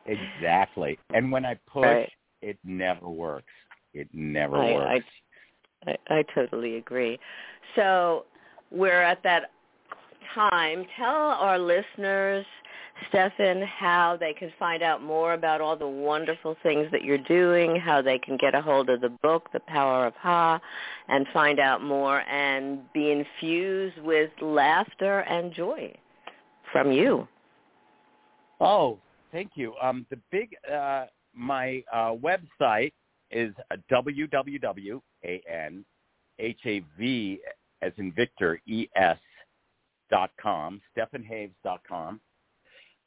Exactly. 0.05 0.99
And 1.13 1.31
when 1.31 1.45
I 1.45 1.55
push, 1.65 1.83
Right. 1.83 2.11
it 2.41 2.57
never 2.63 3.07
works. 3.07 3.53
It 3.93 4.09
never 4.13 4.57
I- 4.57 4.73
works. 4.73 5.05
I, 5.87 5.97
I 6.09 6.23
totally 6.33 6.75
agree. 6.77 7.19
So 7.75 8.25
we're 8.71 9.01
at 9.01 9.21
that 9.23 9.51
time. 10.33 10.85
Tell 10.97 11.13
our 11.15 11.59
listeners, 11.59 12.45
Stefan, 13.09 13.61
how 13.63 14.17
they 14.19 14.33
can 14.33 14.51
find 14.57 14.83
out 14.83 15.01
more 15.01 15.33
about 15.33 15.61
all 15.61 15.75
the 15.75 15.87
wonderful 15.87 16.55
things 16.63 16.87
that 16.91 17.03
you're 17.03 17.17
doing, 17.17 17.75
how 17.75 18.01
they 18.01 18.19
can 18.19 18.37
get 18.37 18.55
a 18.55 18.61
hold 18.61 18.89
of 18.89 19.01
the 19.01 19.09
book, 19.09 19.49
The 19.51 19.59
Power 19.61 20.05
of 20.05 20.13
Ha, 20.15 20.59
and 21.07 21.25
find 21.33 21.59
out 21.59 21.83
more 21.83 22.21
and 22.21 22.81
be 22.93 23.11
infused 23.11 23.99
with 23.99 24.29
laughter 24.41 25.19
and 25.21 25.53
joy 25.53 25.93
from 26.71 26.91
you. 26.91 27.27
Oh, 28.59 28.99
thank 29.31 29.51
you. 29.55 29.73
Um, 29.81 30.05
the 30.09 30.19
big 30.31 30.55
uh, 30.71 31.05
my 31.35 31.83
uh, 31.91 32.13
website 32.13 32.93
is 33.31 33.53
www 33.91 35.01
a 35.25 35.41
n 35.49 35.85
h 36.37 36.59
a 36.65 36.83
v 36.97 37.39
as 37.81 37.91
in 37.97 38.11
Victor 38.13 38.59
e 38.67 38.87
s 38.95 39.17
dot 40.09 40.31
com 40.41 40.81
stefanhaves 40.95 41.55
dot 41.63 41.81
com. 41.87 42.19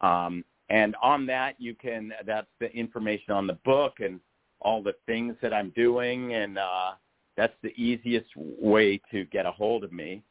Um, 0.01 0.45
and 0.69 0.97
on 1.03 1.27
that 1.27 1.55
you 1.59 1.75
can 1.75 2.13
that's 2.27 2.49
the 2.61 2.71
information 2.73 3.33
on 3.33 3.47
the 3.47 3.59
book 3.65 4.01
and 4.01 4.21
all 4.61 4.83
the 4.83 4.95
things 5.07 5.37
that 5.43 5.55
I'm 5.55 5.71
doing 5.77 6.35
and 6.35 6.59
uh, 6.59 6.93
that's 7.37 7.55
the 7.63 7.71
easiest 7.81 8.29
way 8.37 9.01
to 9.11 9.25
get 9.27 9.47
a 9.47 9.53
hold 9.53 9.85
of 9.85 9.93
me. 9.93 10.23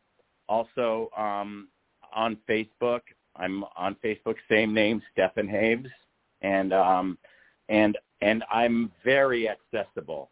Also 0.47 1.09
um, 1.17 1.69
on 2.13 2.37
Facebook 2.49 3.01
I'm 3.37 3.63
on 3.75 3.95
Facebook, 4.03 4.35
same 4.49 4.73
name, 4.73 5.01
Stefan 5.11 5.47
Haves, 5.47 5.89
and 6.41 6.73
um, 6.73 7.17
and 7.69 7.97
and 8.21 8.43
I'm 8.51 8.91
very 9.03 9.49
accessible. 9.49 10.31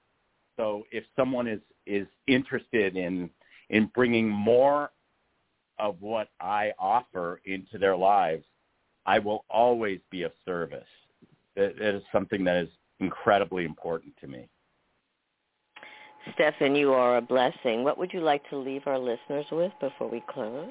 So 0.58 0.84
if 0.92 1.04
someone 1.16 1.48
is 1.48 1.60
is 1.86 2.08
interested 2.28 2.96
in 2.96 3.30
in 3.70 3.90
bringing 3.94 4.30
more 4.30 4.92
of 5.80 5.98
what 6.00 6.30
I 6.40 6.72
offer 6.80 7.42
into 7.46 7.78
their 7.78 7.98
lives, 7.98 8.46
I 9.06 9.20
will 9.20 9.46
always 9.50 10.00
be 10.10 10.24
of 10.24 10.32
service. 10.46 10.88
That, 11.56 11.78
that 11.78 11.96
is 11.96 12.04
something 12.12 12.44
that 12.46 12.58
is 12.58 12.70
incredibly 13.00 13.66
important 13.66 14.14
to 14.22 14.28
me. 14.28 14.48
Stefan, 16.34 16.76
you 16.76 16.94
are 16.94 17.18
a 17.18 17.22
blessing. 17.22 17.84
What 17.84 17.98
would 17.98 18.14
you 18.14 18.22
like 18.22 18.48
to 18.50 18.58
leave 18.58 18.84
our 18.86 18.98
listeners 18.98 19.46
with 19.52 19.74
before 19.82 20.10
we 20.10 20.24
close? 20.30 20.70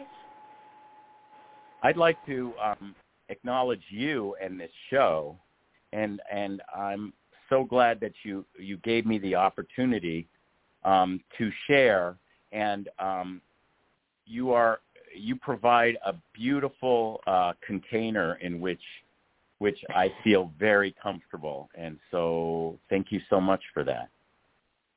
I'd 1.83 1.97
like 1.97 2.17
to 2.27 2.53
um, 2.63 2.95
acknowledge 3.29 3.83
you 3.91 4.35
and 4.43 4.59
this 4.59 4.71
show, 4.89 5.37
and 5.93 6.23
and 6.33 6.63
I'm 6.75 7.13
so 7.51 7.65
glad 7.65 8.01
that 8.01 8.13
you 8.23 8.47
you 8.59 8.79
gave 8.79 9.05
me 9.05 9.19
the 9.19 9.35
opportunity 9.35 10.27
um, 10.85 11.21
to 11.39 11.51
share. 11.67 12.17
And 12.53 12.89
um, 12.99 13.41
you 14.27 14.53
are 14.53 14.81
you 15.15 15.37
provide 15.37 15.97
a 16.05 16.15
beautiful 16.35 17.21
uh, 17.27 17.53
container 17.67 18.35
in 18.37 18.61
which 18.61 18.83
which 19.59 19.79
I 19.95 20.13
feel 20.25 20.51
very 20.59 20.93
comfortable, 21.01 21.69
and 21.77 21.97
so 22.11 22.79
thank 22.91 23.13
you 23.13 23.21
so 23.31 23.41
much 23.41 23.63
for 23.73 23.85
that. 23.85 24.09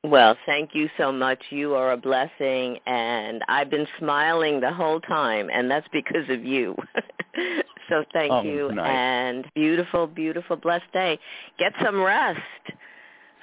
Well, 0.02 0.36
thank 0.44 0.70
you 0.74 0.88
so 0.98 1.10
much. 1.12 1.38
You 1.50 1.74
are 1.74 1.92
a 1.92 1.96
blessing, 1.96 2.78
and 2.86 3.42
I've 3.48 3.70
been 3.70 3.86
smiling 3.98 4.60
the 4.60 4.72
whole 4.72 5.00
time, 5.00 5.50
and 5.52 5.70
that's 5.70 5.86
because 5.92 6.28
of 6.30 6.44
you. 6.44 6.74
so 7.88 8.04
thank 8.12 8.32
Oh, 8.32 8.42
you, 8.42 8.72
nice. 8.72 8.88
and 8.88 9.46
beautiful, 9.54 10.06
beautiful, 10.06 10.56
blessed 10.56 10.92
day. 10.92 11.18
Get 11.58 11.72
some 11.84 12.00
rest. 12.00 12.40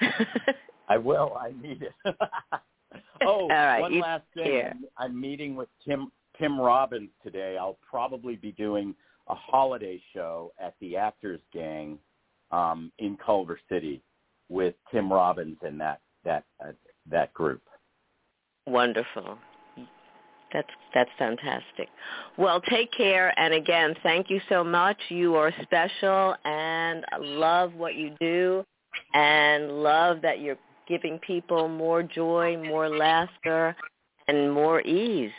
I 0.88 0.98
will. 0.98 1.36
I 1.38 1.52
need 1.60 1.82
it. 1.82 1.92
oh, 3.26 3.40
All 3.42 3.48
right, 3.48 3.80
one 3.80 4.00
last 4.00 4.24
thing. 4.34 4.44
here. 4.44 4.74
I'm 4.98 5.18
meeting 5.20 5.56
with 5.56 5.68
Tim 5.86 6.10
Tim 6.38 6.60
Robbins 6.60 7.10
today. 7.22 7.56
I'll 7.58 7.78
probably 7.88 8.36
be 8.36 8.52
doing 8.52 8.94
a 9.28 9.34
holiday 9.34 10.00
show 10.12 10.52
at 10.60 10.74
the 10.80 10.96
Actors 10.96 11.40
Gang 11.52 11.98
um, 12.50 12.92
in 12.98 13.16
Culver 13.24 13.58
City 13.68 14.02
with 14.48 14.74
Tim 14.90 15.12
Robbins 15.12 15.56
and 15.62 15.80
that 15.80 16.00
that 16.24 16.44
uh, 16.62 16.72
that 17.10 17.32
group. 17.34 17.62
Wonderful. 18.66 19.38
That's 20.52 20.68
that's 20.94 21.10
fantastic. 21.18 21.88
Well, 22.38 22.60
take 22.60 22.92
care, 22.92 23.38
and 23.38 23.52
again, 23.52 23.94
thank 24.02 24.30
you 24.30 24.40
so 24.48 24.62
much. 24.62 24.96
You 25.08 25.34
are 25.34 25.52
special, 25.62 26.36
and 26.44 27.04
I 27.12 27.16
love 27.18 27.74
what 27.74 27.96
you 27.96 28.14
do, 28.20 28.64
and 29.14 29.82
love 29.82 30.22
that 30.22 30.40
you're 30.40 30.58
giving 30.86 31.18
people 31.18 31.66
more 31.66 32.02
joy, 32.02 32.56
more 32.62 32.88
laughter, 32.88 33.74
and 34.28 34.52
more 34.52 34.80
ease. 34.82 35.32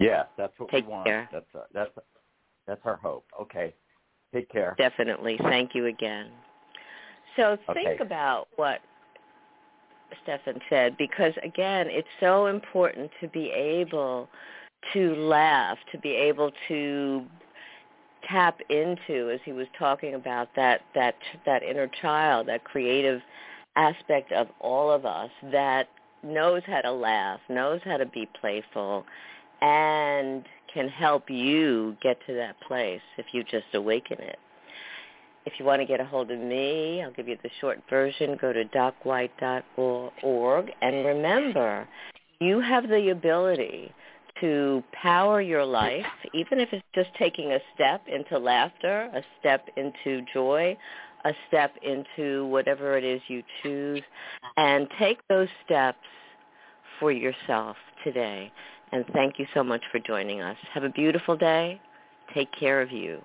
Yeah, 0.00 0.24
that's 0.36 0.58
what 0.58 0.72
Take 0.72 0.86
we 0.86 0.90
want. 0.92 1.06
care. 1.06 1.28
That's 1.30 1.46
uh, 1.54 1.64
that's 1.72 1.90
that's 2.66 2.80
our 2.84 2.96
hope. 2.96 3.26
Okay, 3.40 3.74
take 4.34 4.50
care. 4.50 4.74
Definitely. 4.78 5.38
Thank 5.42 5.74
you 5.74 5.86
again. 5.86 6.28
So 7.36 7.58
think 7.74 7.86
Okay. 7.86 7.98
about 8.00 8.48
what 8.56 8.80
Stefan 10.22 10.58
said 10.70 10.96
because 10.96 11.34
again, 11.44 11.86
it's 11.88 12.08
so 12.18 12.46
important 12.46 13.10
to 13.20 13.28
be 13.28 13.50
able 13.50 14.28
to 14.94 15.14
laugh, 15.16 15.76
to 15.92 15.98
be 15.98 16.12
able 16.12 16.50
to 16.68 17.24
tap 18.26 18.58
into 18.70 19.30
as 19.30 19.40
he 19.44 19.52
was 19.52 19.66
talking 19.78 20.14
about 20.14 20.48
that 20.56 20.80
that 20.94 21.14
that 21.44 21.62
inner 21.62 21.90
child, 22.00 22.48
that 22.48 22.64
creative 22.64 23.20
aspect 23.76 24.32
of 24.32 24.48
all 24.60 24.90
of 24.90 25.04
us 25.04 25.30
that 25.52 25.88
knows 26.22 26.62
how 26.66 26.80
to 26.80 26.90
laugh, 26.90 27.40
knows 27.50 27.80
how 27.84 27.98
to 27.98 28.06
be 28.06 28.26
playful 28.40 29.04
and 29.60 30.44
can 30.72 30.88
help 30.88 31.28
you 31.28 31.96
get 32.02 32.18
to 32.26 32.34
that 32.34 32.58
place 32.60 33.02
if 33.18 33.26
you 33.32 33.44
just 33.44 33.66
awaken 33.74 34.18
it. 34.20 34.38
If 35.46 35.54
you 35.58 35.64
want 35.64 35.80
to 35.80 35.86
get 35.86 36.00
a 36.00 36.04
hold 36.04 36.30
of 36.30 36.38
me, 36.38 37.02
I'll 37.02 37.12
give 37.12 37.26
you 37.26 37.38
the 37.42 37.48
short 37.60 37.80
version. 37.88 38.36
Go 38.40 38.52
to 38.52 38.64
docwhite.org. 38.66 40.70
And 40.82 41.06
remember, 41.06 41.88
you 42.40 42.60
have 42.60 42.88
the 42.88 43.10
ability 43.10 43.92
to 44.40 44.84
power 44.92 45.40
your 45.40 45.64
life, 45.64 46.06
even 46.34 46.60
if 46.60 46.68
it's 46.72 46.84
just 46.94 47.10
taking 47.18 47.52
a 47.52 47.58
step 47.74 48.02
into 48.06 48.38
laughter, 48.38 49.10
a 49.14 49.22
step 49.38 49.66
into 49.76 50.22
joy, 50.32 50.76
a 51.24 51.32
step 51.48 51.74
into 51.82 52.46
whatever 52.46 52.96
it 52.96 53.04
is 53.04 53.20
you 53.28 53.42
choose, 53.62 54.02
and 54.56 54.88
take 54.98 55.18
those 55.28 55.48
steps 55.64 55.98
for 56.98 57.12
yourself 57.12 57.76
today. 58.04 58.50
And 58.92 59.04
thank 59.12 59.38
you 59.38 59.46
so 59.54 59.62
much 59.62 59.82
for 59.92 59.98
joining 60.00 60.40
us. 60.40 60.56
Have 60.74 60.84
a 60.84 60.88
beautiful 60.88 61.36
day. 61.36 61.80
Take 62.34 62.50
care 62.52 62.80
of 62.80 62.90
you. 62.90 63.22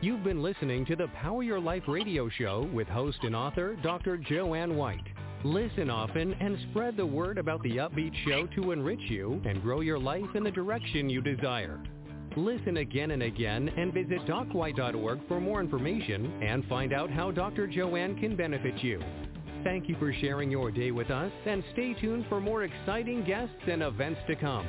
You've 0.00 0.22
been 0.22 0.42
listening 0.42 0.86
to 0.86 0.96
the 0.96 1.08
Power 1.08 1.42
Your 1.42 1.58
Life 1.58 1.82
radio 1.88 2.28
show 2.28 2.68
with 2.72 2.86
host 2.86 3.18
and 3.22 3.34
author 3.34 3.76
Dr. 3.82 4.16
Joanne 4.16 4.76
White. 4.76 5.02
Listen 5.44 5.90
often 5.90 6.34
and 6.34 6.56
spread 6.70 6.96
the 6.96 7.06
word 7.06 7.38
about 7.38 7.62
the 7.62 7.78
upbeat 7.78 8.12
show 8.24 8.46
to 8.54 8.72
enrich 8.72 9.00
you 9.08 9.40
and 9.44 9.62
grow 9.62 9.80
your 9.80 9.98
life 9.98 10.34
in 10.34 10.44
the 10.44 10.50
direction 10.50 11.10
you 11.10 11.20
desire. 11.20 11.80
Listen 12.36 12.76
again 12.76 13.10
and 13.12 13.22
again 13.24 13.68
and 13.76 13.92
visit 13.92 14.20
docwhite.org 14.26 15.18
for 15.26 15.40
more 15.40 15.60
information 15.60 16.42
and 16.42 16.64
find 16.66 16.92
out 16.92 17.10
how 17.10 17.32
Dr. 17.32 17.66
Joanne 17.66 18.16
can 18.20 18.36
benefit 18.36 18.82
you. 18.82 19.02
Thank 19.64 19.88
you 19.88 19.96
for 19.98 20.12
sharing 20.12 20.50
your 20.50 20.70
day 20.70 20.92
with 20.92 21.10
us 21.10 21.32
and 21.46 21.64
stay 21.72 21.94
tuned 21.94 22.26
for 22.28 22.40
more 22.40 22.64
exciting 22.64 23.24
guests 23.24 23.56
and 23.66 23.82
events 23.82 24.20
to 24.28 24.36
come. 24.36 24.66